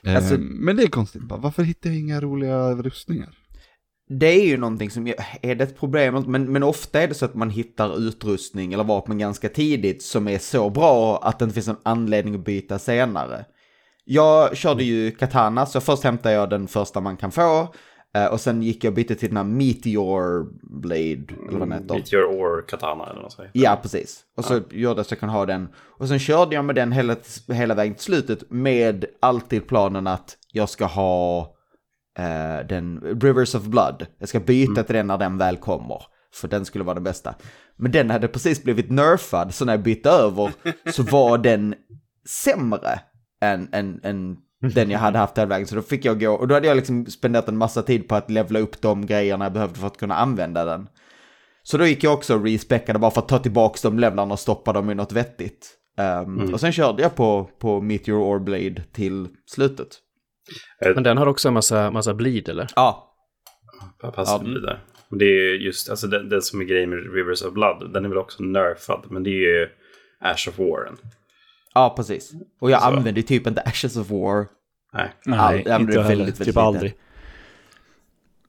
[0.06, 3.28] Alltså- men det är konstigt, bara, varför hittar jag inga roliga rustningar?
[4.08, 5.06] Det är ju någonting som,
[5.42, 6.24] är det ett problem?
[6.26, 10.28] Men, men ofta är det så att man hittar utrustning eller vapen ganska tidigt som
[10.28, 13.44] är så bra att det inte finns en anledning att byta senare.
[14.04, 17.74] Jag körde ju Katana, så först hämtade jag den första man kan få.
[18.14, 20.46] Eh, Och sen gick jag och bytte till den här Meteor
[20.80, 21.94] Blade, eller vad den heter.
[21.94, 23.48] Meteor or Katana eller något sånt.
[23.52, 24.24] Ja, precis.
[24.36, 25.68] Och så gjorde jag så jag kan ha den.
[25.98, 27.16] Och sen körde jag med den hela,
[27.48, 31.40] hela vägen till slutet med alltid planen att jag ska ha
[32.18, 34.06] eh, den Rivers of Blood.
[34.18, 36.02] Jag ska byta till den när den väl kommer.
[36.34, 37.34] För den skulle vara den bästa.
[37.76, 40.52] Men den hade precis blivit nerfad, så när jag bytte över
[40.92, 41.74] så var den
[42.28, 43.00] sämre
[43.40, 44.36] än, än, än
[44.74, 45.66] den jag hade haft hela vägen.
[45.66, 48.14] Så då fick jag gå, och då hade jag liksom spenderat en massa tid på
[48.14, 50.88] att levla upp de grejerna jag behövde för att kunna använda den.
[51.62, 54.38] Så då gick jag också och respeckade bara för att ta tillbaka de levlarna och
[54.40, 55.70] stoppa dem i något vettigt.
[55.98, 59.88] Ehm, Och sen körde jag på, på Meteor Or Blade till slutet.
[60.94, 62.66] Men den har också en massa, massa bleed, eller?
[62.76, 63.10] Ja,
[64.14, 64.60] Passar Ja.
[64.60, 64.84] där.
[65.08, 68.04] Men det är just, alltså den, den som är grejen med Rivers of Blood, den
[68.04, 69.68] är väl också nerfad, men det är ju
[70.20, 70.96] Ash of Warren.
[71.74, 72.32] Ja precis.
[72.60, 72.86] Och jag Så.
[72.86, 74.46] använde typ inte Ashes of War.
[74.92, 76.60] Nej, All- Nej, ja, men inte jag väldigt, väldigt Typ lite.
[76.60, 76.94] aldrig.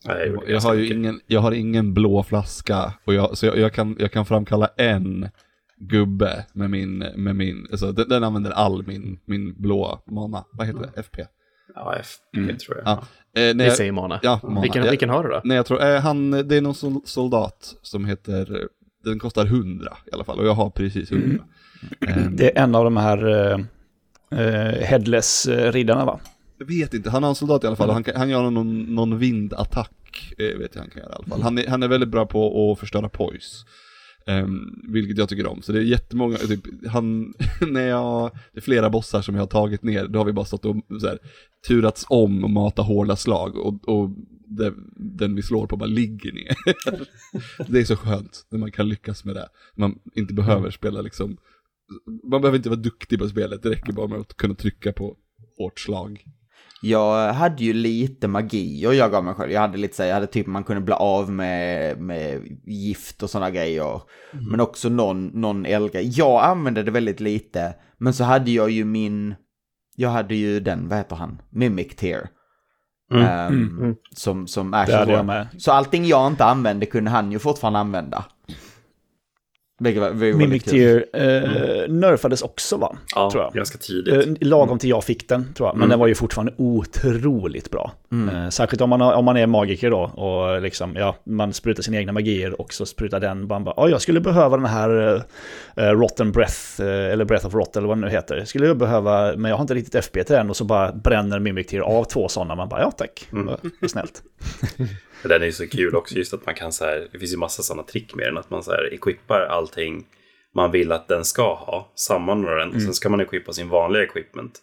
[0.05, 3.57] Nej, jag, Jag har ju ingen, jag har ingen blå flaska, och jag, så jag,
[3.57, 5.29] jag, kan, jag kan framkalla en
[5.77, 10.67] gubbe med min, med min alltså den, den använder all min, min blå mana, vad
[10.67, 11.25] heter det, FP?
[11.75, 12.57] Ja, FP Mm.
[12.57, 12.87] tror jag.
[12.87, 12.91] Ja.
[13.41, 14.19] Eh, Vi jag, säger mana.
[14.23, 14.61] ja, mana.
[14.61, 15.41] Vilken, Jag- vilken har du då?
[15.43, 18.67] Nej jag tror, eh, han, det är någon sol- soldat som heter,
[19.03, 21.35] den kostar 100 i alla fall, och jag har precis 100.
[21.35, 21.41] Eh,
[22.31, 23.59] Det är en av de här uh,
[24.81, 26.19] headless-riddarna va?
[26.57, 28.95] Jag vet inte, han har en soldat i alla fall, han, kan, han gör någon,
[28.95, 31.41] någon vindattack, eh, vet jag han kan göra i alla fall.
[31.41, 33.65] Han är, han är väldigt bra på att förstöra poise.
[34.27, 37.33] Um, vilket jag tycker om, så det är jättemånga, typ, han,
[37.67, 40.45] när jag, det är flera bossar som jag har tagit ner, då har vi bara
[40.45, 41.19] stått och så här,
[41.67, 44.09] turats om och mata hårda slag och, och
[44.47, 46.55] det, den vi slår på bara ligger ner.
[47.71, 49.47] det är så skönt när man kan lyckas med det.
[49.75, 51.37] Man inte behöver spela liksom,
[52.31, 55.15] man behöver inte vara duktig på spelet, det räcker bara med att kunna trycka på
[55.57, 56.23] hårt slag.
[56.81, 59.51] Jag hade ju lite magi och jag gav mig själv.
[59.51, 63.23] Jag hade lite så här, jag hade typ man kunde bli av med, med gift
[63.23, 64.01] och sådana grejer.
[64.51, 66.11] Men också någon, någon eldgrej.
[66.15, 67.75] Jag använde det väldigt lite.
[67.97, 69.35] Men så hade jag ju min,
[69.95, 71.41] jag hade ju den, vad heter han?
[71.49, 72.29] Mimic Tear.
[73.11, 73.25] Mm.
[73.25, 73.95] Ehm, Mm.
[74.11, 74.87] Som, som Ash.
[75.57, 78.25] Så allting jag inte använde kunde han ju fortfarande använda.
[79.79, 80.63] Vilket var, var Mimic.
[80.63, 82.97] Tear eh, nerfades också va?
[83.15, 83.53] Ja, tror jag.
[83.53, 84.27] ganska tidigt.
[84.41, 85.75] Eh, lagom till jag fick den, tror jag.
[85.75, 85.89] Men Mm.
[85.89, 87.91] den var ju fortfarande otroligt bra.
[88.33, 91.83] Eh, särskilt om man, har, om man är magiker då och liksom, ja, man sprutar
[91.83, 93.47] sina egna magier och så sprutar den.
[93.47, 95.21] Man bara, ja, jag skulle behöva den här uh,
[95.83, 98.45] Rotten Breath, eh, eller Breath of Rot eller vad det nu heter.
[98.45, 101.39] Skulle jag behöva, men jag har inte riktigt FP till den och så bara bränner
[101.39, 102.55] Mimic Tear av två sådana.
[102.55, 103.55] Man bara, ja tack, Mm.
[103.87, 104.23] snällt.
[105.25, 107.33] Men den är ju så kul också, just att man kan så här, det finns
[107.33, 110.05] ju massa sådana trick med den, att man så här equippar allting
[110.55, 114.03] man vill att den ska ha, sammanordnar den, och sen ska man equippa sin vanliga
[114.03, 114.59] equipment.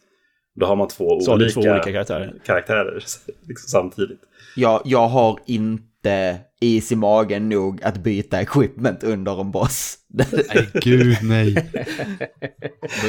[0.60, 2.34] Då har man två, Så olika, två olika karaktärer.
[2.46, 2.94] karaktärer
[3.48, 4.20] liksom, samtidigt.
[4.56, 9.98] Jag, jag har inte is i magen nog att byta equipment under en boss.
[10.08, 11.70] Nej, gud nej.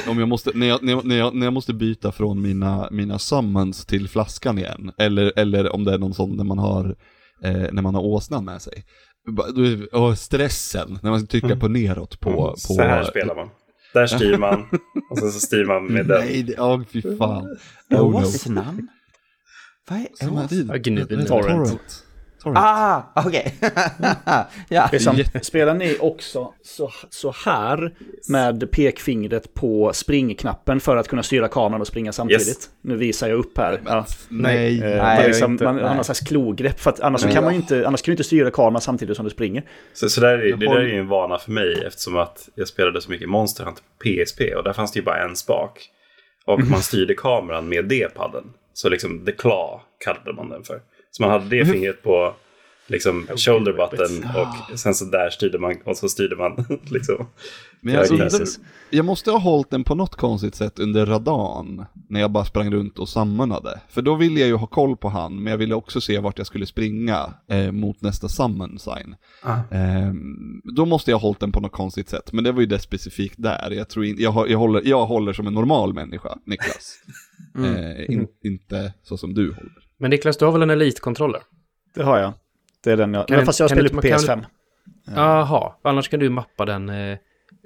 [0.07, 2.87] Om jag måste, när, jag, när, jag, när, jag, när jag måste byta från mina,
[2.91, 6.95] mina summons till flaskan igen, eller, eller om det är någon sån när man har,
[7.43, 8.84] eh, när man har åsnan med sig.
[9.91, 12.32] Åh, stressen, när man ska trycka på neråt på...
[12.34, 13.50] på Så här spelar man.
[13.93, 14.62] Där styr man,
[15.12, 16.19] och sen så styr man med den.
[16.19, 17.58] Nej, det- åh fy fan.
[17.89, 18.17] Oh, no.
[18.17, 18.88] Åsnan?
[19.89, 20.50] Vad är Som är ås?
[20.50, 20.56] det?
[20.67, 21.26] Ja, gnubben.
[21.26, 22.04] Torrent.
[22.43, 22.58] Torrent.
[22.60, 23.56] Ah, okej.
[24.69, 24.88] ja.
[24.91, 27.93] Det är som, Jätte- spelar ni också så, så här
[28.29, 32.47] med pekfingret på springknappen för att kunna styra kameran och springa samtidigt?
[32.47, 32.69] Yes.
[32.82, 33.82] Nu visar jag upp här.
[33.86, 34.06] Ja.
[34.29, 34.77] Nej.
[34.84, 35.63] Eh, Nej, man liksom, inte.
[35.63, 35.86] man Nej.
[35.86, 37.34] har någon slags klogrepp, för att annars, Nej.
[37.34, 39.63] kan man inte, annars kan du inte styra kameran samtidigt som du springer.
[39.93, 42.67] Så, så där är, det där är ju en vana för mig eftersom att jag
[42.67, 45.89] spelade så mycket Monster Hunter på PSP och där fanns det ju bara en spak.
[46.45, 48.43] Och man styrde kameran med D-padden.
[48.73, 50.82] Så liksom The Claw kallade man den för.
[51.17, 52.36] Så man hade det fingret på
[52.88, 57.28] liksom shoulder button och sen så där styrde man och så styrde man liksom.
[57.82, 58.60] Men alltså, Jesus.
[58.89, 61.86] jag måste ha hållit den på något konstigt sätt under radan.
[62.10, 63.82] När jag bara sprang runt och sammanade.
[63.89, 66.38] För då ville jag ju ha koll på han, men jag ville också se vart
[66.38, 69.15] jag skulle springa eh, mot nästa summon sign.
[69.43, 69.58] Ah.
[69.76, 70.13] Eh,
[70.76, 72.34] då måste jag ha hållit den på något konstigt sätt.
[72.34, 73.71] Men det var ju det specifikt där.
[73.71, 76.95] Jag tror in, jag, jag, håller, jag håller som en normal människa, Niklas.
[77.58, 79.84] Eh, in, inte så som du håller.
[79.97, 81.41] Men Niklas, du har väl en Elite-controller?
[81.95, 82.34] Det har jag.
[82.84, 83.27] Det är den jag...
[83.27, 84.45] Kan men du- fast jag spelar du- på kan du- PS5.
[85.15, 86.89] Jaha, annars kan du mappa den...
[86.89, 87.17] Eh,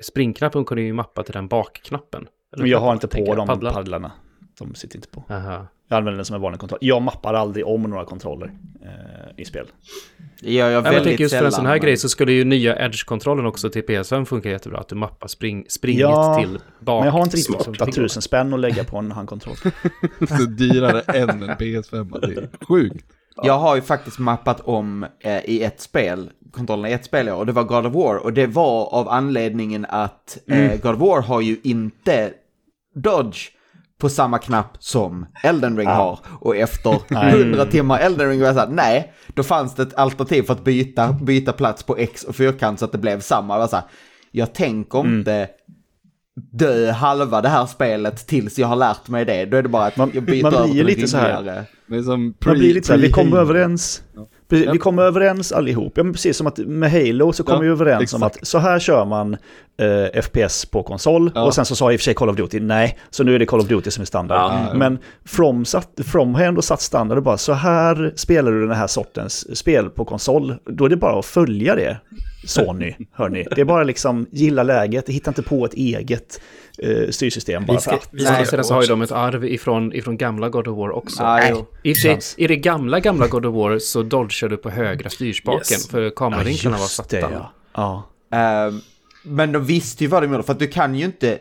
[0.02, 2.28] springknappen kan du ju mappa till den bakknappen.
[2.58, 3.74] Men jag har inte på de paddlar.
[3.74, 4.12] paddlarna.
[4.60, 5.24] De sitter inte på.
[5.30, 5.68] Aha.
[5.90, 6.80] Jag använder den som en vanlig kontroll.
[6.82, 8.52] Jag mappar aldrig om några kontroller
[8.84, 9.66] eh, i spel.
[10.42, 11.92] Det gör jag Ja, men jag väldigt tänker just för en sån här sällan, grej
[11.92, 14.80] men- så skulle ju nya Edge-kontrollen också till PS5 funka jättebra.
[14.80, 17.00] Att du mappar spring, springet Ja, till bak.
[17.00, 17.82] Men jag har inte riktigt Smart.
[17.82, 19.56] 8000 spänn att lägga på en handkontroll.
[20.28, 22.20] Så dyrare än en PS5.
[22.22, 23.06] Det är sjukt.
[23.44, 27.34] Jag har ju faktiskt mappat om eh, i ett spel, kontrollerna i ett spel, ja,
[27.34, 28.16] och det var God of War.
[28.16, 32.34] Och det var av anledningen att eh, God of War har ju inte
[32.96, 33.38] Dodge
[33.98, 36.20] på samma knapp som Elden Ring har.
[36.40, 40.44] Och efter 100 timmar Elden Ring var jag såhär, nej, då fanns det ett alternativ
[40.44, 43.54] för att byta, byta plats på X och fyrkant så att det blev samma.
[43.54, 43.86] Jag, var så här,
[44.32, 45.50] jag tänker inte
[46.52, 49.46] dö halva det här spelet tills jag har lärt mig det.
[49.46, 51.66] Då är det bara att Man- jag byter man blir över lite så här-
[52.04, 54.04] som pre, Man blir lite så här, vi kommer överens.
[54.50, 55.94] Precis, Vi kommer överens allihop.
[55.96, 58.42] Ja, precis som att med Halo så kom Ja, vi överens om exakt.
[58.42, 59.38] att så här kör man
[60.14, 61.32] eh, FPS på konsol.
[61.36, 61.44] Ja.
[61.44, 63.40] Och sen så sa i och för sig Call of Duty nej, så nu är
[63.40, 64.38] det Call of Duty som är standard.
[64.38, 64.74] Ja.
[64.74, 68.76] Men From, satt, From har ändå satt standard och bara så här spelar du den
[68.78, 70.56] här sortens spel på konsol.
[70.66, 71.98] Då är det bara att följa det.
[72.44, 73.46] Sony, hörni.
[73.56, 76.42] Det är bara liksom gilla läget, hitta inte på ett eget
[76.78, 78.10] eh, styrsystem bara Vi ska- för att.
[78.12, 81.24] Nej, sidan så har ju de ett arv ifrån, ifrån gamla God of War också.
[81.24, 81.54] Ja, Nej.
[81.84, 82.36] I, det.
[82.38, 85.88] I det gamla, gamla God of War så dodgar du på högra styrspaken Yes.
[85.88, 87.16] för kameravinklarna var Just satta.
[87.16, 87.52] det, ja.
[88.32, 88.38] ja.
[88.38, 88.82] Ehm,
[89.24, 91.40] men de visste ju vad de gjorde, för att du kan ju inte...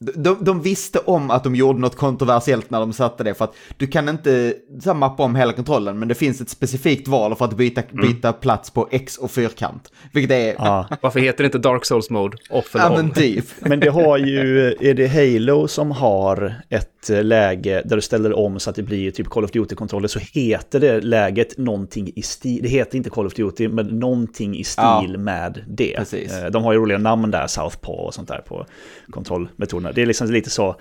[0.00, 3.54] De, de visste om att de gjorde något kontroversiellt när de satte det, för att
[3.76, 7.36] du kan inte så här, mappa om hela kontrollen, men det finns ett specifikt val
[7.36, 9.92] för att byta, byta plats på X och fyrkant.
[10.12, 10.54] Vilket är...
[10.58, 10.88] ja.
[11.00, 12.36] Varför heter det inte Dark Souls Mode?
[12.50, 13.44] Off eller Ja, men typ.
[13.60, 18.32] Men det har ju, är det Halo som har ett eh, läge där du ställer
[18.38, 22.22] om så att det blir typ Call of Duty-kontroller så heter det läget någonting i
[22.22, 24.82] stil, det heter inte Call of Duty men någonting i stil
[25.12, 25.94] Ja, med det.
[25.96, 26.32] precis.
[26.32, 28.66] Eh, De har ju roliga namn där, Southpaw och sånt där på
[29.10, 29.92] kontrollmetoderna.
[29.92, 30.76] Det är liksom lite så,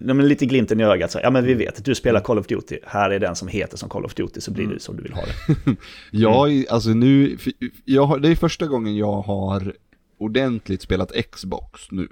[0.00, 2.78] men lite glimten i ögat, så, ja men vi vet du spelar Call of Duty,
[2.86, 5.12] här är den som heter som Call of Duty så blir det som du vill
[5.12, 5.76] ha det.
[6.10, 7.38] Jag, alltså nu,
[7.84, 9.74] jag har, det är första gången jag har
[10.18, 12.08] ordentligt spelat Xbox nu.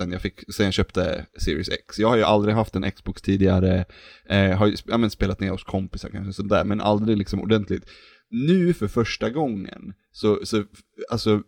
[0.00, 1.98] Sen jag, fick, sen jag köpte Series X.
[1.98, 3.84] Jag har ju aldrig haft en Xbox tidigare.
[4.28, 7.84] Eh, har ju ja, men spelat ner hos kompisar kanske sådär, men aldrig liksom ordentligt.
[8.30, 10.64] Nu för första gången, så, så
[11.10, 11.42] alltså,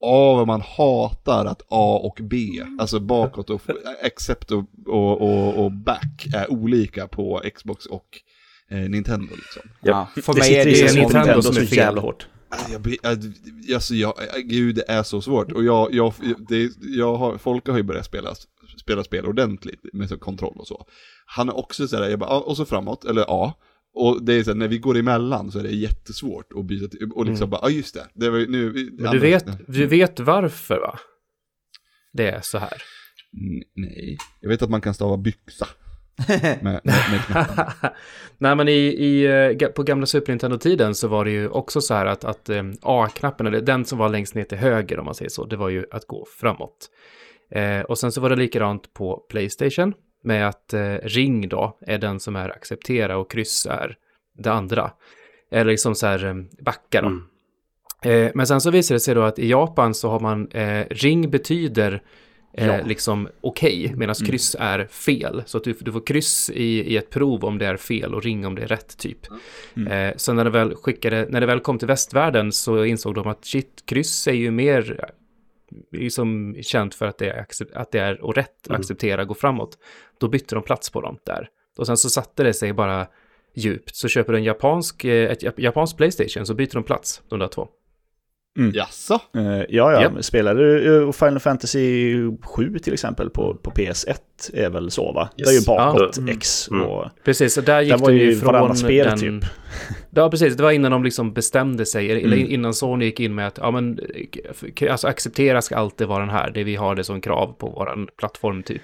[0.00, 2.36] A vad man hatar att A och B,
[2.78, 3.62] alltså bakåt och
[4.02, 8.08] accept och, och, och, och back är olika på Xbox och
[8.70, 9.62] eh, Nintendo liksom.
[9.80, 11.78] Ja, för Det mig är det som Nintendo Nintendo som är fel.
[11.78, 12.26] jävla hårt.
[12.72, 13.06] Jag, blir-
[13.74, 14.14] alltså jag,
[14.44, 15.52] gud det är så svårt.
[15.52, 16.12] Och jag, jag,
[16.48, 18.34] det, jag har, folk har ju börjat spela,
[18.80, 20.86] spela spel ordentligt med så kontroll och så.
[21.26, 23.60] Han är också sådär, jag bara, "Ja, och så framåt, eller ja.
[23.96, 26.88] Och det är så här, när vi går emellan så är det jättesvårt att byta
[26.88, 28.72] till, och liksom bara, ja just det, det var ju nu.
[28.98, 30.98] Men du vet, du vet varför va?
[32.12, 32.82] Det är så här.
[33.40, 35.66] Mm, Nej, jag vet att man kan stava byxa.
[36.62, 37.74] med, med.
[38.38, 39.24] Nej, men i, i,
[39.60, 42.62] eh, på gamla Super Nintendo-tiden så var det ju också så här att, att eh,
[42.82, 45.68] A-knappen, eller den som var längst ner till höger om man säger så, det var
[45.68, 46.90] ju att gå framåt.
[47.50, 49.94] Eh, och sen så var det likadant på Playstation
[50.24, 53.96] med att eh, ring då är den som är acceptera och kryss är
[54.38, 54.90] det andra.
[55.50, 56.34] Eller liksom så här eh,
[56.64, 57.08] backa då.
[57.08, 57.24] Mm.
[58.04, 60.46] Eh, men sen så visar det sig då att i Japan så har man
[60.90, 62.02] ring betyder
[62.56, 62.80] eh, Ja.
[62.86, 65.42] liksom okej, medan kryss är fel.
[65.46, 68.22] Så att du, du får kryss i, i ett prov om det är fel och
[68.22, 69.18] ring om det är rätt typ.
[69.90, 73.26] Eh, så när det, väl skickade, när det väl kom till västvärlden så insåg de
[73.26, 75.08] att shit, kryss är ju mer eh,
[76.00, 79.78] liksom känt för att det är, att det är och rätt, acceptera, gå framåt.
[80.20, 81.48] Då bytte de plats på dem där.
[81.78, 83.06] Och sen så satte det sig bara
[83.54, 83.96] djupt.
[83.96, 87.38] Så köper du en japansk, eh, ett jap- japansk Playstation så byter de plats, de
[87.38, 87.68] där två.
[88.74, 89.14] Jaså?
[89.36, 90.02] Eh, ja, ja.
[90.02, 90.24] Japp.
[90.24, 94.14] Spelar du eh, Final Fantasy 7 till exempel på, på PS1
[94.52, 95.28] är väl så va?
[95.36, 95.66] Det är ju Yes.
[95.66, 96.32] bakåt Ja.
[96.32, 96.86] X Mm.
[96.86, 97.06] och...
[97.24, 99.18] Precis, så där gick Där var de ju från spel, den...
[99.18, 99.50] typ.
[100.10, 100.56] Ja, precis.
[100.56, 102.50] Det var innan de liksom bestämde sig, eller Mm.
[102.50, 103.98] innan Sony gick in med att ja, men,
[104.78, 107.66] eh, alltså, acceptera ska alltid vara den här, det vi har det som krav på
[107.68, 108.82] vår plattform typ.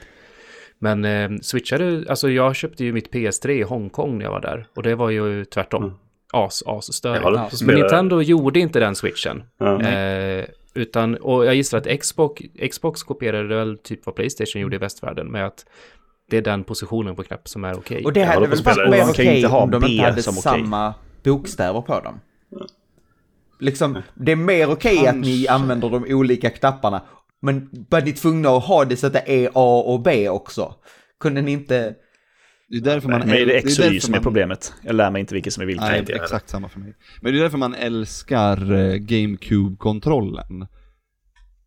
[0.78, 4.66] Men eh, switchade, alltså jag köpte ju mitt PS3 i Hongkong när jag var där,
[4.76, 5.82] och det var ju tvärtom.
[5.82, 5.94] Mm.
[6.32, 7.22] As, as störigt.
[7.22, 9.42] Spela- Men Nintendo gjorde inte den switchen.
[9.58, 9.82] Ja.
[9.82, 14.78] Eh, utan, och jag gissar att Xbox, Xbox kopierade väl typ vad Playstation gjorde i
[14.78, 15.64] västvärlden med att
[16.30, 18.04] det är den positionen på knapp som är okej.
[18.04, 21.80] Och det hade väl varit mer okej inte ha om de inte hade samma bokstäver
[21.80, 22.20] på dem.
[23.58, 27.02] Liksom, det är mer okej att ni använder de olika knapparna,
[27.42, 30.74] men var ni tvungna att ha det så att det är A och B också?
[31.20, 31.94] Kunde ni inte...
[32.70, 33.20] Det är därför man...
[33.20, 34.72] Men är det X och Y som är man- problemet?
[34.82, 35.84] Jag lär mig inte vilket som är vilket.
[35.84, 36.94] Nej, exakt samma för mig.
[37.20, 40.66] Men det är därför man älskar eh, GameCube-kontrollen.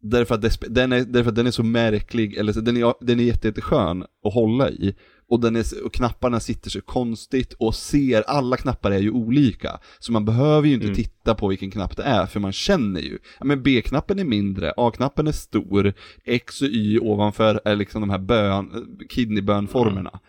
[0.02, 3.20] Därför att, den är, därför att den är så märklig, eller så, den är, den
[3.20, 4.96] är jätte, jätteskön att hålla i.
[5.30, 9.80] Och, den är, och knapparna sitter så konstigt och ser, alla knappar är ju olika.
[10.00, 10.96] Så man behöver ju inte Mm.
[10.96, 13.18] titta på vilken knapp det är, för man känner ju.
[13.40, 15.94] Ja, men B-knappen är mindre, A-knappen är stor,
[16.26, 18.70] X och Y ovanför är liksom de här bön,
[19.10, 20.20] kidneybönformerna.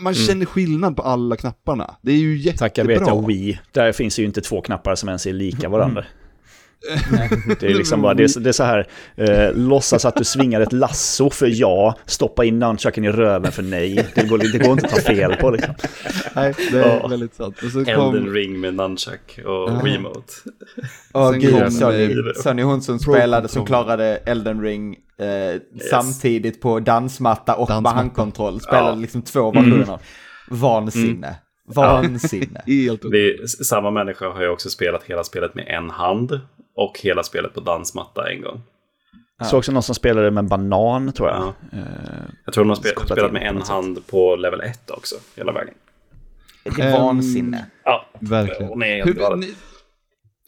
[0.00, 1.96] Man känner skillnad på alla knapparna.
[2.02, 2.68] Det är ju jättebra.
[2.68, 3.58] Tackar vet jag Wii.
[3.72, 6.04] Där finns ju inte två knappar som ens är lika varandra.
[7.60, 10.24] Det är liksom bara, det är, så- det är så här, eh, låtsas att du
[10.24, 14.06] svingar ett lasso för ja, stoppa in nunchucken i röven för nej.
[14.14, 15.74] Det går, det går inte att ta fel på liksom.
[16.34, 17.08] Nej, det är Ja.
[17.08, 17.56] väldigt sant.
[17.64, 19.80] Och så Elden kom, ring med nunchuck och Ja.
[19.84, 20.32] remote.
[21.14, 25.60] Åh Sen gud, Sonny, Sonny hon som spelade, som klarade Elden Ring eh,
[25.90, 27.80] samtidigt på dansmatta och Dansmatta.
[27.80, 28.60] med handkontroll.
[28.60, 28.94] Spelade Ja.
[28.94, 29.98] liksom två versioner.
[30.50, 31.36] Vansinne.
[31.74, 32.62] Vansinne.
[32.66, 36.40] helt Det är, samma människa har ju också spelat hela spelet med en hand
[36.76, 38.60] och hela spelet på dansmatta en gång.
[39.38, 39.44] Ja.
[39.44, 41.38] Så också någon som spelade med en banan tror jag.
[41.38, 41.78] Ja.
[41.78, 41.84] Eh,
[42.44, 45.52] Jag tror de har spe, Kopplat spelat med en hand på level 1 också, hela
[45.52, 45.74] vägen.
[46.64, 47.66] Det är vansinne.
[47.84, 48.68] Ja, Verkligen.
[48.68, 49.54] hon är Hur, ni,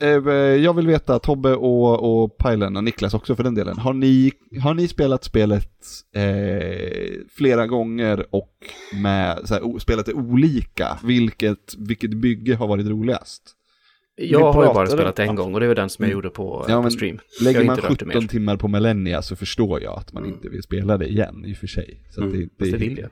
[0.01, 3.93] eh, jag vill veta, Tobbe och, och Pajlen och Niklas också för den delen, har
[3.93, 5.71] ni, har ni spelat spelet
[6.17, 8.55] eh, flera gånger och
[9.03, 10.99] med, så här, o, spelat det olika?
[11.03, 13.43] Vilket, vilket bygge har varit roligast?
[14.17, 16.65] Jag har ju bara spelat en gång och det var den som jag gjorde på,
[16.69, 17.19] Ja, på men stream.
[17.43, 18.29] Lägger man inte rört det 17 mer.
[18.29, 21.57] timmar på Millennia så förstår jag att man inte vill spela det igen i och
[21.57, 22.01] för sig.
[22.11, 23.11] Så att Mm, det, fast det vill jag.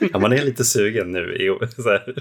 [0.12, 1.36] Ja, man är lite sugen nu.
[1.36, 2.14] i- Så här.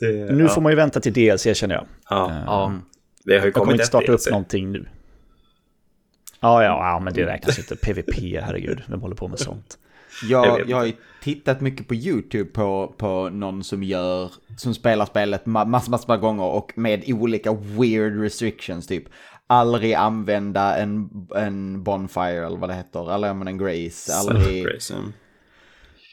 [0.00, 1.86] Det, nu ja, får man ju vänta till DLC känner jag.
[2.10, 2.80] ja, Eh, Ja,
[3.24, 4.30] det har ju Jag kommer kommit inte starta upp DLC.
[4.30, 4.88] någonting nu.
[6.40, 7.76] Ja, ja, ja, men det räknas inte.
[7.76, 8.82] PVP, herregud.
[8.88, 9.78] Vem håller på med sånt?
[10.22, 10.92] Jag Jag, har ju
[11.22, 16.16] tittat mycket på YouTube på, på någon som gör, som spelar spelet ma- massor, massor
[16.16, 19.04] gånger och med olika weird restrictions typ.
[19.46, 24.66] Aldrig använda en, en Bonfire eller vad det heter, eller använda en Grace, aldrig,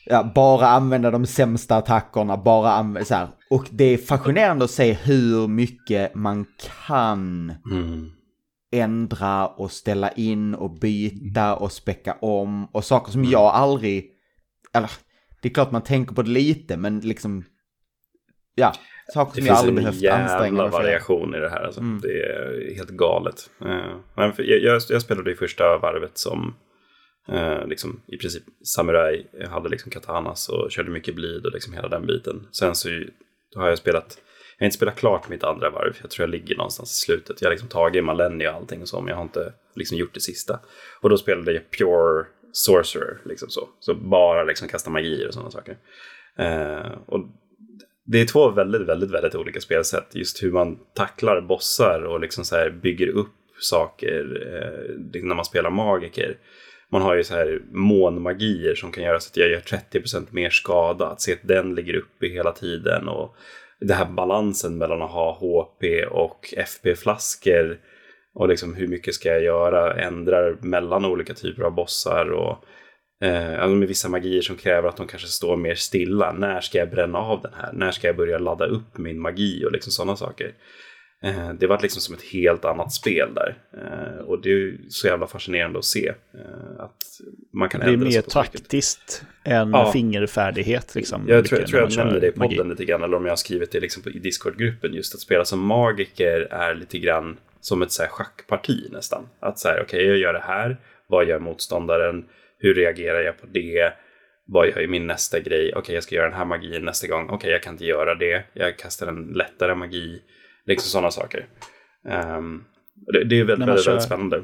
[0.06, 3.28] ja, bara använda de sämsta attackerna, bara använda så här.
[3.50, 6.46] Och det är fascinerande att se hur mycket man
[6.88, 8.12] kan Mm.
[8.74, 14.12] Ändra och ställa in och byta och späcka om och saker som jag aldrig,
[14.74, 14.92] eller
[15.42, 17.44] det är klart man tänker på det lite men liksom,
[18.56, 18.74] ja,
[19.14, 20.78] saker Det som jag finns aldrig en behövt anstränga jävla mig för.
[20.78, 21.64] variation i det här.
[21.64, 21.82] Alltså.
[21.82, 22.00] Mm.
[22.02, 23.50] Det är helt galet.
[23.62, 26.56] Eh, Men jag, jag, spelade i första varvet som
[27.28, 29.26] eh, liksom, i princip samurai.
[29.40, 32.48] Jag hade liksom katanas och körde mycket blid och liksom hela den biten.
[32.52, 32.90] Sen så
[33.56, 34.18] har jag spelat,
[34.64, 35.98] jag har inte spelat klart mitt andra varv.
[36.02, 37.42] Jag tror jag ligger någonstans i slutet.
[37.42, 40.14] Jag har liksom tagit Malenia och allting och så, men jag har inte liksom gjort
[40.14, 40.60] det sista.
[41.02, 43.70] Och då spelade jag Pure Sorcerer, liksom så.
[43.80, 45.78] Så bara liksom kasta magier och sådana saker.
[46.36, 47.20] Eh, och
[48.06, 50.08] det är två väldigt, väldigt, väldigt olika spelsätt.
[50.12, 55.36] Just hur man tacklar bossar och liksom så här bygger upp saker eh, liksom när
[55.36, 56.38] man spelar magiker.
[56.90, 60.50] man har ju så här månmagier som kan göra så att jag gör 30% mer
[60.50, 61.08] skada.
[61.08, 63.08] Att se att den ligger uppe hela tiden.
[63.08, 63.36] Och
[63.88, 67.80] det här balansen mellan att ha HP och FP-flaskor.
[68.36, 70.02] Och liksom hur mycket ska jag göra?
[70.02, 72.32] Ändrar mellan olika typer av bossar.
[72.32, 72.66] Och
[73.26, 76.32] eh, alltså med vissa magier som kräver att de kanske står mer stilla.
[76.32, 77.74] När ska jag bränna av den här?
[77.74, 79.66] När ska jag börja ladda upp min magi?
[79.66, 80.54] Och liksom sådana saker.
[81.24, 83.56] Eh, det var liksom som ett helt annat spel där.
[83.78, 86.08] Eh, och det är så jävla fascinerande att se.
[86.08, 86.98] Eh, att
[87.54, 89.92] man kan Det är mer taktiskt än Ja.
[89.92, 90.96] fingerfärdighet.
[90.96, 92.56] Liksom, Jag tror, mycket tror jag nämnde det i magi.
[92.56, 94.94] podden lite grann, eller om jag har skrivit det liksom i Discord-gruppen.
[94.94, 99.28] Just att spela som magiker är lite grann som ett så här schackparti nästan.
[99.40, 100.78] Att så här, okej, jag gör det här.
[101.08, 102.26] Vad gör motståndaren?
[102.58, 103.94] Hur reagerar jag på det?
[104.46, 105.74] Vad gör jag min nästa grej?
[105.76, 107.30] Okej, jag ska göra den här magin nästa gång.
[107.30, 108.44] Okej, jag kan inte göra det.
[108.54, 110.22] Jag kastar en lättare magi.
[110.68, 111.46] Liksom sådana saker.
[112.10, 112.64] Ehm,
[113.14, 114.44] det, det är väldigt, väldigt, kör- väldigt spännande.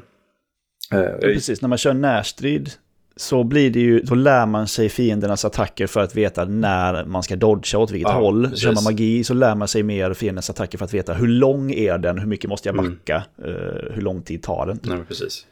[0.90, 2.70] Ja, Eh, precis, när man kör närstrid
[3.16, 7.22] så blir det ju, då lär man sig fiendernas attacker för att veta när man
[7.22, 8.42] ska dodga åt vilket Ja, håll.
[8.44, 8.62] precis.
[8.62, 11.70] Kör man magi så lär man sig mer fiendens attacker för att veta hur lång
[11.72, 12.90] är den, hur mycket måste jag Mm.
[12.90, 14.78] backa, eh, hur lång tid tar den.
[14.82, 15.46] Nej, men precis.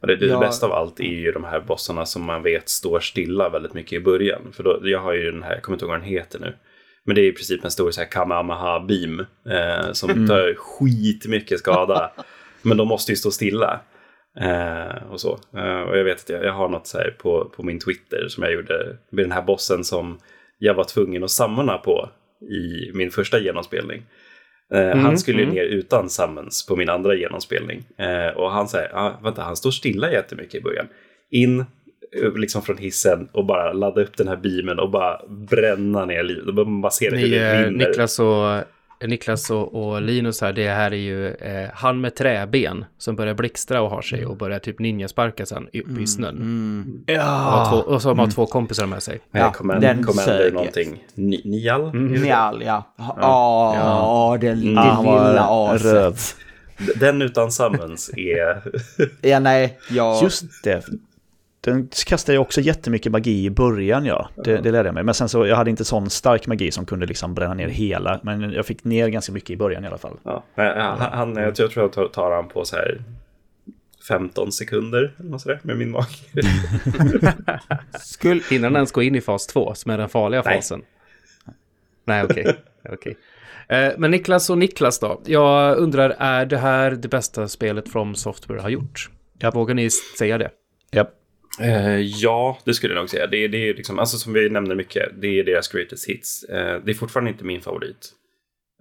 [0.00, 0.40] Och det, det, Ja.
[0.40, 3.74] det bästa av allt är ju de här bossarna som man vet står stilla väldigt
[3.74, 4.42] mycket i början.
[4.52, 6.54] För då, jag har ju den här, jag kommer inte ihåg vad den heter nu.
[7.06, 11.58] Men det är i princip en stor så här Kamehameha beam eh, som tar skitmycket
[11.58, 12.12] skada.
[12.62, 13.80] men de måste ju stå stilla.
[14.40, 15.38] Eh, och så.
[15.56, 18.28] Eh, och jag vet att jag, jag har något så här på, på min Twitter
[18.28, 20.18] som jag gjorde med den här bossen som
[20.58, 22.08] jag var tvungen att samla på
[22.40, 24.02] i min första genomspelning.
[24.74, 27.84] Eh, han skulle ju ner utan summons på min andra genomspelning.
[27.98, 30.86] Eh, och han säger, ah, vänta, han står stilla jättemycket i början.
[31.30, 31.64] In
[32.36, 36.54] liksom från hissen och bara ladda upp den här beamen och bara bränna ner livet.
[36.54, 37.88] Man bara ser hur Ni, det eh, rinner.
[37.88, 38.64] Niklas och,
[39.08, 43.34] Niklas och, och Linus här, det här är ju eh, han med träben som börjar
[43.34, 47.04] blixtra och har sig och börjar typ ninjasparka sen upp i snön.
[47.08, 49.20] Och, har två, och så har man två kompisar med sig.
[49.30, 51.04] Ja, command, den commander någonting.
[51.14, 51.94] Ni, Nial?
[51.94, 52.94] Njal, ja.
[52.96, 56.12] Ja, det, det Ja, han var lilla röd.
[56.12, 56.36] aset.
[57.00, 58.62] Den utan summons är...
[59.20, 60.22] Ja, nej, jag...
[60.22, 60.82] Just det.
[61.64, 64.28] Den kastade ju också jättemycket magi i början, ja.
[64.44, 65.04] Det, det lärde jag mig.
[65.04, 68.20] Men sen så, jag hade inte sån stark magi som kunde liksom bränna ner hela.
[68.22, 70.16] Men jag fick ner ganska mycket i början i alla fall.
[70.22, 73.02] Ja, han, han, jag tror jag tar, tar han på så här
[74.08, 76.08] 15 sekunder eller något sådär med min mage.
[78.00, 78.40] Skulle...
[78.50, 80.56] Den ens gå in i fas 2, som är den farliga Nej.
[80.56, 80.82] fasen?
[82.04, 82.56] Nej, okej.
[82.88, 83.16] okej.
[83.68, 85.20] Eh, Men Niklas och Niklas då?
[85.26, 89.10] Jag undrar, är det här det bästa spelet From Software har gjort?
[89.38, 89.50] Ja.
[89.50, 90.50] Vågar ni säga det?
[90.90, 91.10] Ja.
[91.60, 93.26] Eh, ja, det skulle jag nog säga.
[93.26, 96.44] Det, är- det är liksom, alltså som vi nämner mycket, det är deras greatest hits.
[96.44, 98.12] Eh, det är fortfarande inte min favorit.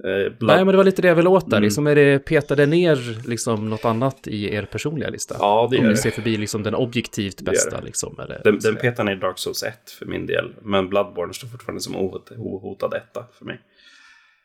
[0.03, 0.55] Eh, Blood...
[0.55, 1.57] Nej, men det var lite det jag ville åt där.
[1.57, 1.63] Mm.
[1.63, 5.35] Liksom är det, petade ner liksom något annat i er personliga lista?
[5.39, 6.01] Ja, det Om gör ni det.
[6.01, 7.85] ser förbi liksom den objektivt bästa det.
[7.85, 8.19] liksom?
[8.19, 11.81] Eller, Den, den petar ner Dark Souls 1 för min del, men Bloodborne står fortfarande
[11.81, 13.59] som ohot, ohotad etta för mig.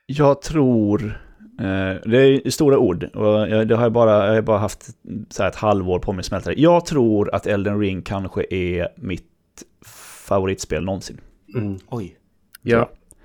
[0.06, 1.20] Jag tror,
[2.05, 4.86] det är stora ord och jag, det har jag, bara, jag har bara haft
[5.30, 6.61] så här ett halvår på mig att smälta det.
[6.61, 9.24] Jag tror att Elden Ring kanske är mitt
[10.24, 11.20] favoritspel någonsin.
[11.89, 12.16] Oj.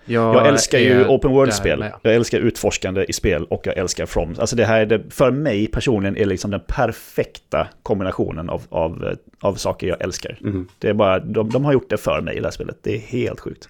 [0.06, 1.86] ja, Jag älskar ju open world-spel.
[2.02, 4.36] Jag älskar utforskande i spel och jag älskar From.
[4.40, 9.04] Alltså det här är det, för mig personligen är liksom den perfekta kombinationen av, av,
[9.06, 10.38] eh, av saker jag älskar.
[10.42, 10.68] Mm.
[10.80, 12.78] Det är bara, de, de har gjort det för mig i det här spelet.
[12.82, 13.70] Det är helt sjukt.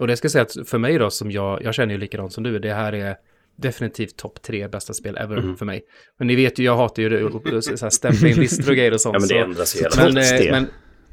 [0.00, 2.32] Och det ska jag säga att för mig då, som jag, jag känner ju likadant
[2.32, 3.16] som du, det här är
[3.56, 5.56] definitivt topp tre bästa spel ever Mm.
[5.56, 5.82] för mig.
[6.18, 8.76] Men ni vet ju, jag hatar ju det, och- så här stämpla in listor och
[8.76, 9.14] grejer och sånt.
[9.14, 10.50] Ja, men det så- ändras ju hela men, eh, det.
[10.50, 10.66] Men,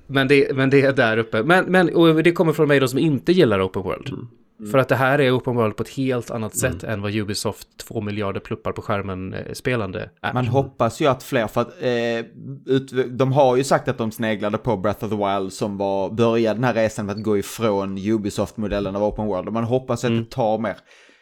[0.07, 1.43] men, det, men det är där uppe.
[1.43, 4.09] Men, men och det kommer från mig då som inte gillar Open World.
[4.09, 4.27] Mm.
[4.71, 7.67] För att det här är Open World på ett helt annat sätt än vad Ubisoft
[7.87, 10.33] två miljarder pluppar på skärmen eh, spelande är.
[10.33, 12.25] Man hoppas ju att fler, för att eh,
[12.75, 16.09] ut, de har ju sagt att de sneglade på Breath of the Wild som var,
[16.09, 19.47] började den här resan med att gå ifrån Ubisoft-modellen av Open World.
[19.47, 20.75] Och man hoppas att det tar mer.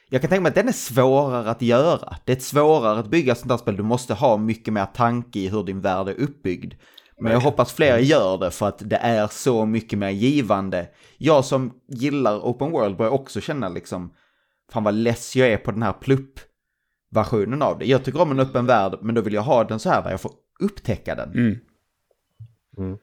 [0.10, 2.18] Jag kan tänka mig att den är svårare att göra.
[2.26, 3.78] Det är svårare att bygga sånt här spel.
[3.78, 6.74] Du måste ha mycket mer tanke i hur din värld är uppbyggd.
[7.22, 10.88] Men jag hoppas fler gör det för att det är så mycket mer givande.
[11.18, 14.14] Jag som gillar Open World börjar också känna liksom,
[14.72, 16.40] fan vad less jag är på den här plupp
[17.12, 17.86] versionen av det.
[17.86, 20.12] Jag tycker om en öppen värld, men då vill jag ha den så här där
[20.12, 21.34] jag får upptäcka den.
[22.78, 22.98] Mm.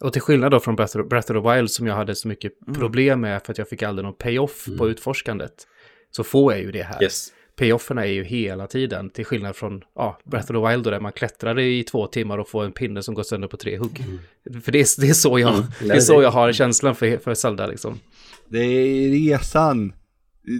[0.00, 2.28] Och till skillnad då från Breath of, Breath of the Wild som jag hade så
[2.28, 2.80] mycket Mm.
[2.80, 5.66] problem med för att jag fick aldrig någon payoff på utforskandet.
[6.16, 7.02] Så får jag ju det här.
[7.02, 7.32] Yes.
[7.56, 11.12] Payofferna är ju hela tiden, till skillnad från ja, Breath of the Wild där man
[11.12, 14.04] klättrar i två timmar och får en pinne som går sönder på tre hugg.
[14.64, 17.34] För det är, det är, så, jag, det är så jag har känslan för, för
[17.34, 18.00] Zelda liksom.
[18.48, 19.92] Det är resan.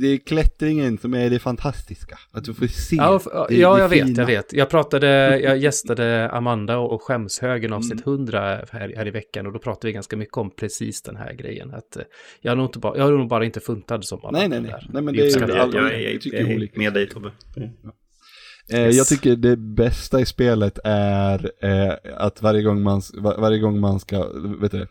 [0.00, 2.18] Det är klättringen som är det fantastiska.
[2.32, 2.96] Att du får se.
[2.96, 4.22] Ja, det, ja det jag vet, fina.
[4.22, 4.52] jag vet.
[4.52, 5.06] Jag pratade,
[5.44, 9.92] jag gästade Amanda och Skämshögen avsnitt 100 här, här i veckan och då pratade vi
[9.92, 11.74] ganska mycket om precis den här grejen.
[11.74, 12.02] Att eh,
[12.40, 14.60] jag är nog, inte bara, jag är nog bara inte funtad som alla Nej, nej,
[14.60, 14.70] nej.
[14.70, 14.86] där.
[14.92, 16.78] Nej, men det är- jag, jag, jag, tycker jag är olika.
[16.78, 17.30] med dig Tobbe.
[17.56, 17.68] Mm.
[18.72, 23.58] Eh, Jag tycker det bästa i spelet är eh, att varje gång man, var, varje
[23.58, 24.26] gång man ska,
[24.60, 24.86] vet du,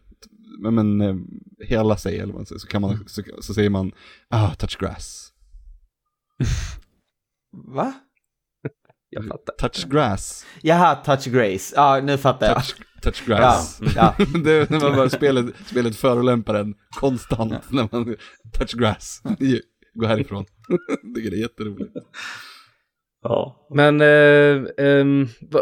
[0.59, 1.15] men, men eh,
[1.67, 3.91] hela sig eller vad man så kan man, så, så säger man,
[4.29, 5.33] ah, touch grass.
[7.75, 7.93] Va?
[9.09, 9.53] Jag fattar.
[9.59, 10.45] Touch grass.
[10.61, 11.73] Jaha, Touch Grace.
[11.75, 12.55] Ja, nu fattar jag.
[12.55, 13.81] Touch, touch Ja, grass.
[13.95, 14.15] ja.
[14.43, 18.15] det, det var bara spelet, spelet förolämpar en konstant när man,
[18.51, 19.21] touch grass.
[19.93, 20.45] Gå härifrån.
[21.15, 21.93] Det är jätteroligt.
[23.23, 23.67] Ja.
[23.69, 25.59] Men eh, ehm, va-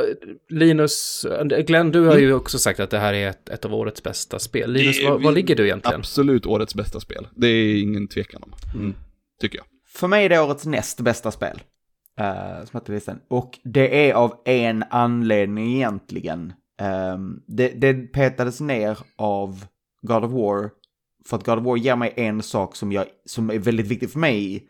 [0.49, 1.26] Linus,
[1.68, 2.24] Glenn, du har Mm.
[2.24, 4.72] ju också sagt att det här är ett, ett av årets bästa spel.
[4.72, 5.99] Linus, var, var ligger du egentligen?
[5.99, 7.28] Absolut årets bästa spel.
[7.36, 8.53] Det är ingen tvekan om.
[8.80, 8.93] Mm.
[9.41, 9.66] Tycker jag.
[9.93, 11.59] För mig är det årets näst bästa spel.
[12.22, 13.20] Uh, som heter listan.
[13.30, 16.53] Och det är av en anledning egentligen.
[16.82, 19.66] Ehm, det, det petades ner av
[20.01, 20.70] God of War.
[21.30, 24.12] För att God of War ger mig en sak som, jag, som är väldigt viktig
[24.12, 24.68] för mig.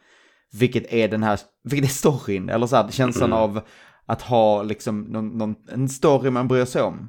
[0.53, 2.49] Vilket är den här, vilket är storyn.
[2.49, 3.61] Eller så här, känslan av
[4.05, 7.07] att ha liksom någon, någon, en story man bryr sig om.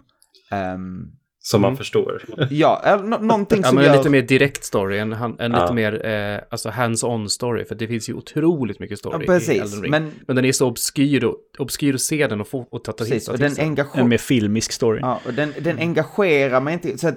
[0.51, 1.07] Ehm,
[1.45, 1.77] Som man Mm.
[1.77, 2.23] förstår.
[2.51, 3.97] ja, eller någonting Ja, som men en gör...
[3.99, 5.63] lite mer direkt story, en, en Ja.
[5.63, 9.59] lite mer eh, alltså hands-on story, för det finns ju otroligt mycket story Ja, i.
[9.59, 9.91] Elden Ring.
[9.91, 12.93] Men, Men den är så obskyr, och, obskyr att se den och få och ta,
[12.93, 13.65] ta, precis, och den sig.
[13.65, 14.03] engagerar...
[14.03, 14.99] En mer filmisk story.
[15.03, 16.99] Ja, och den, den engagerar mig inte.
[16.99, 17.17] Så att,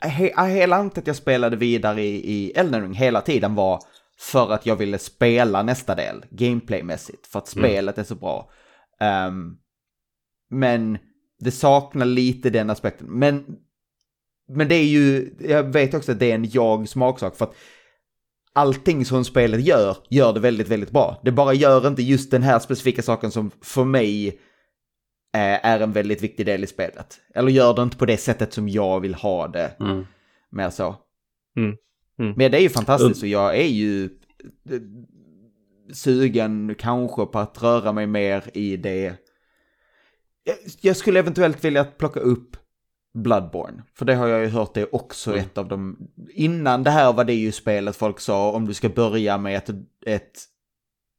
[0.00, 3.80] he, hela att jag spelade vidare i, i Elden Ring hela tiden var
[4.18, 8.50] för att jag ville spela nästa del, gameplaymässigt, för att spelet är så bra.
[9.00, 9.56] Ehm,
[10.50, 10.98] men
[11.38, 13.06] det saknar lite den aspekten.
[13.10, 13.44] Men,
[14.48, 17.54] men det är ju, jag vet också att det är en jag-smaksak, för att
[18.52, 21.20] allting som spelet gör, gör det väldigt, väldigt bra.
[21.24, 24.28] Det bara gör inte just den här specifika saken som för mig
[25.34, 27.20] eh, är en väldigt viktig del i spelet.
[27.34, 29.76] Eller gör det inte på det sättet som jag vill ha det.
[29.80, 30.06] Mm.
[30.50, 30.96] Mer så.
[31.56, 31.76] Mm.
[32.18, 32.34] Mm.
[32.36, 34.80] Men det är ju fantastiskt och jag är ju eh,
[35.92, 39.16] sugen kanske på att röra mig mer i det.
[40.44, 42.56] Jag, jag skulle eventuellt vilja plocka upp
[43.14, 43.82] Bloodborne.
[43.94, 45.44] För det har jag ju hört det är också Mm.
[45.44, 46.08] ett av de...
[46.28, 49.70] Innan det här var det ju spelet folk sa om du ska börja med ett,
[50.06, 50.32] ett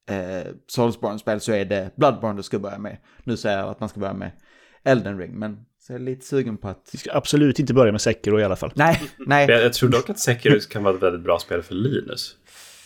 [0.10, 2.98] eh, Soulsborne-spel så är det Bloodborne du ska börja med.
[3.24, 4.32] Nu säger jag att man ska börja med
[4.84, 6.90] Elden Ring men så är jag lite sugen på att...
[6.92, 8.72] Vi ska absolut inte börja med Sekiro i alla fall.
[8.76, 9.48] Nej, nej.
[9.50, 12.36] Jag, jag tror dock att Sekiro kan vara ett väldigt bra spel för Linus.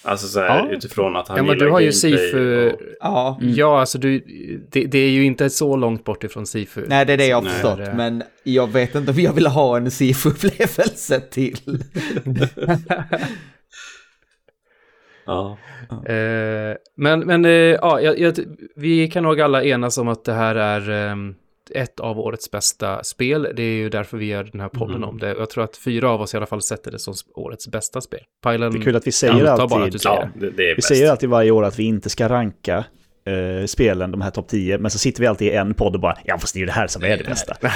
[0.04, 0.72] Alltså så här, Ja.
[0.72, 2.70] utifrån att han Ja, men gillar du har ju Sifu.
[2.70, 3.40] och- Ja.
[3.42, 4.20] Ja, alltså du,
[4.72, 6.86] det, det är ju inte så långt bort ifrån Sifu.
[6.88, 7.52] Nej, det är det jag har Nej.
[7.54, 11.58] förstått, men jag vet inte om jag vill ha en Sifu-upplevelse till.
[15.26, 15.58] Ja.
[15.90, 18.40] Eh, men men eh, ja, jag, jag,
[18.76, 21.36] vi kan nog alla enas om att det här är ehm,
[21.76, 23.48] ett av årets bästa spel.
[23.56, 25.10] Det är ju därför vi gör den här podden Mm.
[25.10, 25.28] om det.
[25.38, 28.20] Jag tror att fyra av oss i alla fall sätter det som årets bästa spel.
[28.42, 30.50] Pajlen, Det är kul att vi säger bara att du alltid, säger ja, det.
[30.50, 30.88] vi bäst.
[30.88, 32.84] säger alltid varje år att vi inte ska ranka
[33.26, 36.02] eh, spelen, de här topp 10, men så sitter vi alltid i en podd och
[36.02, 37.58] bara ja fast det är ju det här som är det bästa.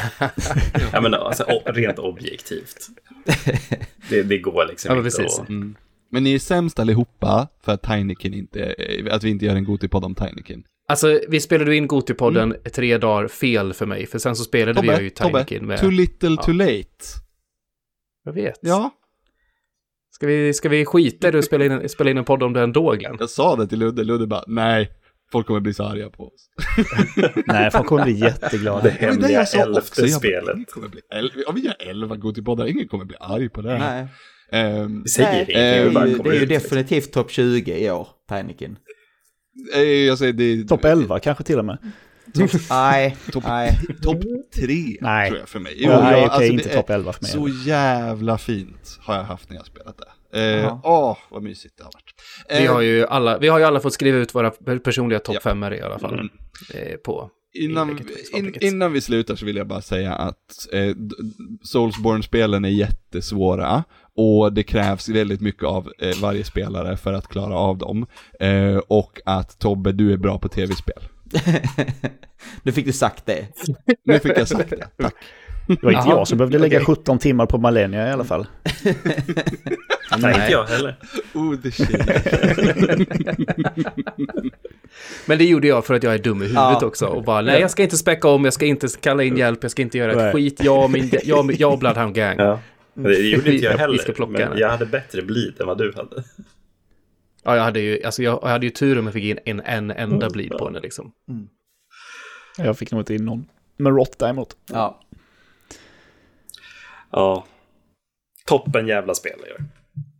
[0.94, 2.88] Ja, men alltså, rent objektivt.
[4.10, 5.40] Det, det går liksom Ja, men inte precis.
[5.40, 5.50] att...
[5.50, 5.76] Mm.
[6.10, 8.76] Men ni är sämst allihopa för att Tinykin inte,
[9.12, 10.64] att vi inte gör en Gotipodd om Tinykin.
[10.88, 14.88] Alltså, vi spelade in Gotipodden tre dagar fel för mig, för sen så spelade vi
[15.04, 15.80] ju Tobbe, Tobbe, Tinykin med...
[15.80, 16.44] too little Ja.
[16.44, 16.88] too late.
[18.26, 18.60] Jag vet.
[18.62, 18.92] Ja,
[20.12, 22.54] Ska vi, ska vi skita i det och spela in, spela in en podd om
[22.54, 23.18] det ändå, Glenn?
[23.20, 24.90] jag sa det till Ludde, Ludde bara, nej,
[25.32, 26.50] folk kommer bli så arga på oss.
[27.48, 28.82] Nej, folk kommer bli jätteglada.
[28.82, 30.56] Det hemliga jag sa elfte också, jag bara, spelet.
[30.56, 33.78] ingen kommer bli elva, ja, vi gör elva Gotipoddar, ingen kommer bli arg på det.
[33.78, 34.08] Nej.
[34.52, 38.78] Ehm, säger Nej, det ju, kommer det är ju definitivt topp 20 i år, Tinykin.
[39.76, 40.64] Eh, jag säger det.
[40.68, 41.78] Topp 11 kanske till och med.
[42.70, 43.80] Nej, Topp nej.
[44.02, 44.22] top
[44.56, 45.30] tre, Nej.
[45.30, 45.74] tror jag för mig.
[45.78, 47.32] Jo, nej, okej, alltså, inte topp 11 för mig.
[47.32, 49.98] Så jävla fint har jag haft när jag spelat
[50.32, 50.60] det.
[50.64, 50.80] Eh.
[50.84, 52.14] Åh, vad mysigt det har varit.
[52.60, 55.36] Vi Eh, har ju alla, vi har ju alla fått skriva ut våra personliga topp
[55.36, 55.42] Ja.
[55.42, 56.14] femmor i alla fall.
[56.14, 56.30] Mm.
[56.74, 58.00] Eh, på Innan,
[58.34, 60.96] in, innan vi slutar så vill jag bara säga att eh,
[61.64, 63.84] Soulsborne-spelen är jättesvåra
[64.18, 68.06] och det krävs väldigt mycket av eh, varje spelare för att klara av dem.
[68.40, 71.04] Eh, och att Tobbe, du är bra på tv-spel.
[72.64, 73.48] Nu fick du sagt det.
[74.06, 75.14] Nu fick jag sagt det, tack.
[75.68, 76.96] Det var inte Jaha, jag som behövde lägga okej.
[76.96, 78.48] 17 timmar på Malenia i alla fall.
[80.18, 81.00] Nej, inte jag heller.
[81.34, 81.90] Oh, the shit.
[85.26, 86.86] Men det gjorde jag för att jag är dum i huvudet Ja.
[86.86, 87.06] också.
[87.06, 89.72] Och bara, nej jag ska inte späcka om, jag ska inte kalla in hjälp, jag
[89.72, 90.34] ska inte göra ett Nej.
[90.34, 90.64] skit.
[90.64, 92.36] Jag och, min, jag, jag och Bloodhound Gang.
[92.38, 92.60] Ja.
[92.94, 93.98] Det gjorde inte jag heller.
[93.98, 96.24] ska plocka men jag hade bättre blid än vad du hade.
[97.44, 99.60] Ja, jag hade ju, alltså jag, jag hade ju tur om jag fick in en,
[99.60, 101.12] en enda bleed på henne liksom.
[102.58, 103.46] Jag fick nog inte in någon.
[103.78, 104.58] Men Rott däremot.
[104.72, 105.00] Ja.
[107.12, 107.46] Ja.
[108.46, 109.66] Toppen jävla spel det gör.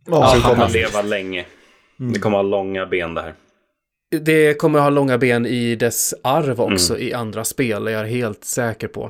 [0.06, 1.46] Ja, det kommer att leva länge.
[1.96, 3.34] Det kommer att ha långa ben det här.
[4.20, 8.44] Det kommer ha långa ben i dess arv också i andra spel, är jag helt
[8.44, 9.08] säker på.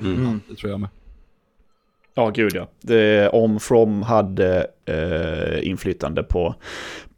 [0.48, 0.88] Det tror jag med.
[2.14, 2.68] Ja, gud ja.
[2.80, 6.54] Det, om From hade eh, inflytande på,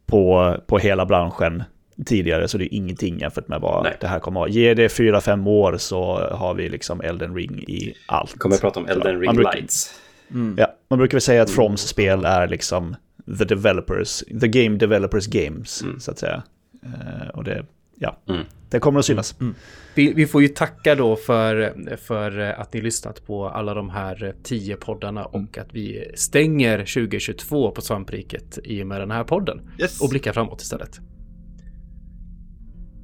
[0.05, 1.63] på, på hela branschen
[2.05, 3.97] tidigare så det är ingenting jämfört med vad Nej.
[4.01, 4.53] det här kommer att ha.
[4.53, 8.33] Ge det fyra, fem år så har vi liksom Elden Ring i allt.
[8.35, 9.93] Vi kommer att prata om Elden Ring brukar- Lights.
[10.57, 12.95] Ja, man brukar väl säga att Froms spel är liksom
[13.39, 16.43] the developers, the game developers games, så att säga.
[16.83, 17.65] Eh, och det,
[17.99, 18.41] ja, Mm.
[18.69, 19.35] det kommer att synas.
[19.95, 24.35] Vi, vi får ju tacka då för, för att ni lyssnat på alla de här
[24.43, 29.61] tio poddarna och att vi stänger 2022 på svampriket i och med den här podden.
[29.79, 30.01] Yes.
[30.01, 30.99] Och blickar framåt istället.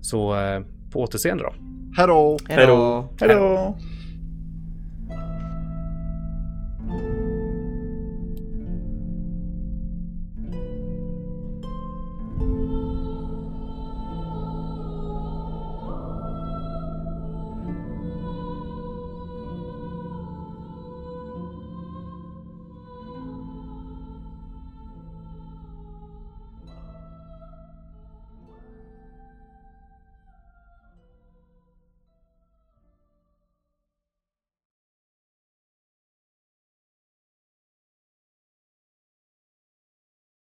[0.02, 1.54] Så eh, på återseende då.
[1.98, 2.38] Hej då!
[2.48, 3.08] Hej då!
[3.20, 3.78] Hej då!